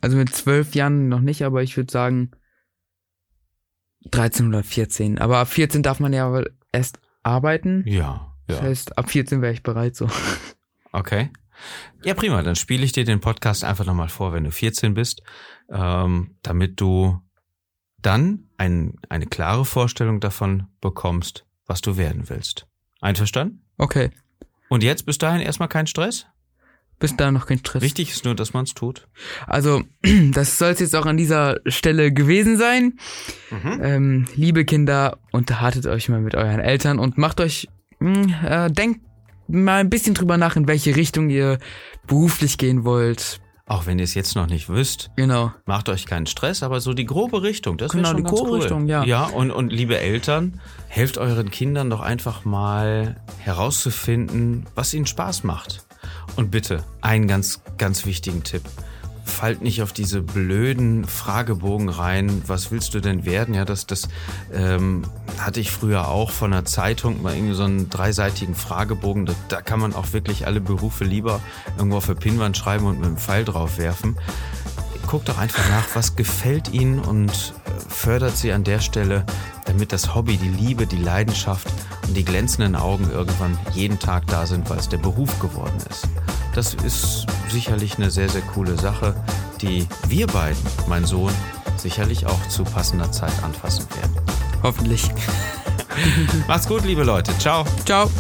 Also 0.01 0.17
mit 0.17 0.35
zwölf 0.35 0.75
Jahren 0.75 1.09
noch 1.09 1.21
nicht, 1.21 1.43
aber 1.43 1.63
ich 1.63 1.77
würde 1.77 1.91
sagen 1.91 2.33
13 4.11 4.49
oder 4.49 4.63
14. 4.63 5.19
Aber 5.19 5.39
ab 5.39 5.49
14 5.49 5.83
darf 5.83 6.01
man 6.01 6.13
ja 6.13 6.43
erst 6.73 7.01
arbeiten. 7.23 7.83
Ja, 7.87 8.35
Das 8.47 8.59
ja. 8.59 8.65
heißt, 8.65 8.99
ab 8.99 9.11
14 9.11 9.43
wäre 9.43 9.53
ich 9.53 9.63
bereit 9.63 9.97
so. 9.97 10.09
Okay. 10.93 11.31
Ja, 12.05 12.15
prima. 12.15 12.43
Dann 12.43 12.57
spiele 12.57 12.85
ich 12.85 12.93
dir 12.93 13.05
den 13.05 13.21
Podcast 13.21 13.65
einfach 13.65 13.85
nochmal 13.85 14.09
vor, 14.09 14.33
wenn 14.33 14.45
du 14.45 14.51
14 14.51 14.95
bist, 14.95 15.23
ähm, 15.71 16.37
damit 16.43 16.81
du 16.81 17.21
dann 18.01 18.45
ein, 18.57 18.95
eine 19.09 19.27
klare 19.27 19.65
Vorstellung 19.65 20.21
davon 20.21 20.69
bekommst, 20.81 21.45
was 21.67 21.81
du 21.81 21.97
werden 21.97 22.29
willst. 22.29 22.67
Einverstanden? 23.01 23.63
Okay. 23.79 24.11
Und 24.69 24.83
jetzt 24.83 25.07
bis 25.07 25.19
dahin 25.19 25.41
erstmal 25.41 25.69
kein 25.69 25.87
Stress? 25.87 26.27
Bis 26.99 27.15
da 27.15 27.31
noch 27.31 27.47
kein 27.47 27.59
Stress. 27.59 27.83
Wichtig 27.83 28.11
ist 28.11 28.25
nur, 28.25 28.35
dass 28.35 28.55
man 28.55 28.65
es 28.65 28.73
tut. 28.73 29.07
Also, 29.47 29.83
das 30.33 30.59
soll 30.59 30.71
es 30.71 30.81
jetzt 30.81 30.97
auch 30.97 31.05
an 31.05 31.19
dieser 31.19 31.61
Stelle 31.67 32.13
gewesen 32.13 32.57
sein. 32.57 32.99
Mhm. 33.51 33.81
Ähm, 33.83 34.29
liebe 34.35 34.65
Kinder, 34.65 35.19
unterhaltet 35.31 35.87
euch 35.87 36.09
mal 36.09 36.21
mit 36.21 36.35
euren 36.35 36.61
Eltern 36.61 36.99
und 36.99 37.19
macht 37.19 37.41
euch, 37.41 37.69
mh, 37.99 38.67
äh, 38.67 38.71
denkt 38.71 39.01
mal 39.49 39.81
ein 39.81 39.91
bisschen 39.91 40.15
drüber 40.15 40.37
nach, 40.37 40.57
in 40.57 40.67
welche 40.69 40.97
Richtung 40.97 41.31
ihr 41.31 41.59
beruflich 42.07 42.59
gehen 42.59 42.85
wollt. 42.85 43.41
Auch 43.69 43.87
wenn 43.87 43.99
ihr 43.99 44.05
es 44.05 44.15
jetzt 44.15 44.37
noch 44.37 44.47
nicht 44.47 44.69
wisst, 44.69 45.11
Genau. 45.17 45.53
macht 45.65 45.89
euch 45.89 46.07
keinen 46.07 46.27
Stress, 46.27 46.63
aber 46.63 46.81
so 46.81 46.93
die 46.95 47.05
grobe 47.05 47.43
Richtung, 47.43 47.79
das 47.79 47.91
Genau, 47.91 48.09
schon 48.11 48.19
die 48.19 48.23
ganz 48.23 48.37
grobe 48.37 48.51
cool. 48.53 48.59
Richtung, 48.61 48.87
ja. 48.87 49.03
Ja, 49.05 49.25
und, 49.25 49.51
und 49.51 49.73
liebe 49.73 49.99
Eltern, 49.99 50.61
helft 50.87 51.19
euren 51.19 51.51
Kindern 51.51 51.91
doch 51.91 52.01
einfach 52.01 52.45
mal 52.45 53.17
herauszufinden, 53.39 54.67
was 54.77 54.95
ihnen 54.95 55.07
Spaß 55.07 55.43
macht. 55.43 55.85
Und 56.37 56.51
bitte, 56.53 56.85
einen 57.01 57.27
ganz, 57.27 57.61
ganz 57.79 58.07
wichtigen 58.07 58.45
Tipp. 58.45 58.63
Fallt 59.27 59.61
nicht 59.61 59.83
auf 59.83 59.93
diese 59.93 60.23
blöden 60.23 61.05
Fragebogen 61.05 61.89
rein, 61.89 62.43
was 62.47 62.71
willst 62.71 62.95
du 62.95 63.01
denn 63.01 63.27
werden? 63.27 63.55
Ja, 63.55 63.65
das, 63.65 63.87
das 63.87 64.09
ähm, 64.53 65.03
hatte 65.39 65.61
ich 65.61 65.71
früher 65.71 66.09
auch 66.09 66.31
von 66.31 66.53
einer 66.53 66.65
Zeitung, 66.65 67.23
mal 67.23 67.35
irgendwie 67.35 67.55
so 67.55 67.65
einen 67.65 67.91
dreiseitigen 67.91 68.55
Fragebogen. 68.55 69.27
Da, 69.27 69.35
da 69.49 69.61
kann 69.61 69.81
man 69.81 69.95
auch 69.95 70.13
wirklich 70.13 70.47
alle 70.47 70.61
Berufe 70.61 71.05
lieber 71.05 71.41
irgendwo 71.77 71.99
auf 71.99 72.07
der 72.07 72.15
Pinnwand 72.15 72.57
schreiben 72.57 72.87
und 72.87 72.99
mit 72.99 73.07
einem 73.07 73.19
Pfeil 73.19 73.45
drauf 73.45 73.79
werfen 73.79 74.17
guckt 75.07 75.29
doch 75.29 75.39
einfach 75.39 75.69
nach, 75.71 75.87
was 75.95 76.17
gefällt 76.17 76.73
Ihnen 76.73 76.99
und 76.99 77.31
äh, 77.31 77.71
fördert 77.89 78.37
Sie 78.37 78.53
an 78.53 78.65
der 78.65 78.81
Stelle, 78.81 79.25
damit 79.65 79.93
das 79.93 80.15
Hobby, 80.15 80.37
die 80.37 80.49
Liebe, 80.49 80.87
die 80.87 80.97
Leidenschaft 80.97 81.69
und 82.07 82.17
die 82.17 82.25
glänzenden 82.25 82.75
Augen 82.75 83.11
irgendwann 83.11 83.57
jeden 83.73 83.99
Tag 83.99 84.27
da 84.27 84.47
sind, 84.47 84.69
weil 84.69 84.79
es 84.79 84.89
der 84.89 84.99
Beruf 84.99 85.39
geworden 85.39 85.79
ist. 85.89 86.09
Das 86.55 86.75
ist 86.75 87.27
sicherlich 87.51 87.97
eine 87.97 88.11
sehr, 88.11 88.29
sehr 88.29 88.43
coole 88.43 88.77
Sache, 88.77 89.15
die 89.61 89.87
wir 90.09 90.27
beiden, 90.27 90.63
mein 90.89 91.05
Sohn, 91.05 91.33
sicherlich 91.77 92.27
auch 92.27 92.49
zu 92.49 92.65
passender 92.65 93.11
Zeit 93.13 93.33
anfassen 93.43 93.87
werden. 94.01 94.17
Hoffentlich. 94.63 95.11
Macht's 96.49 96.69
gut, 96.69 96.85
liebe 96.85 97.05
Leute. 97.05 97.37
Ciao. 97.39 97.65
Ciao. 97.85 98.11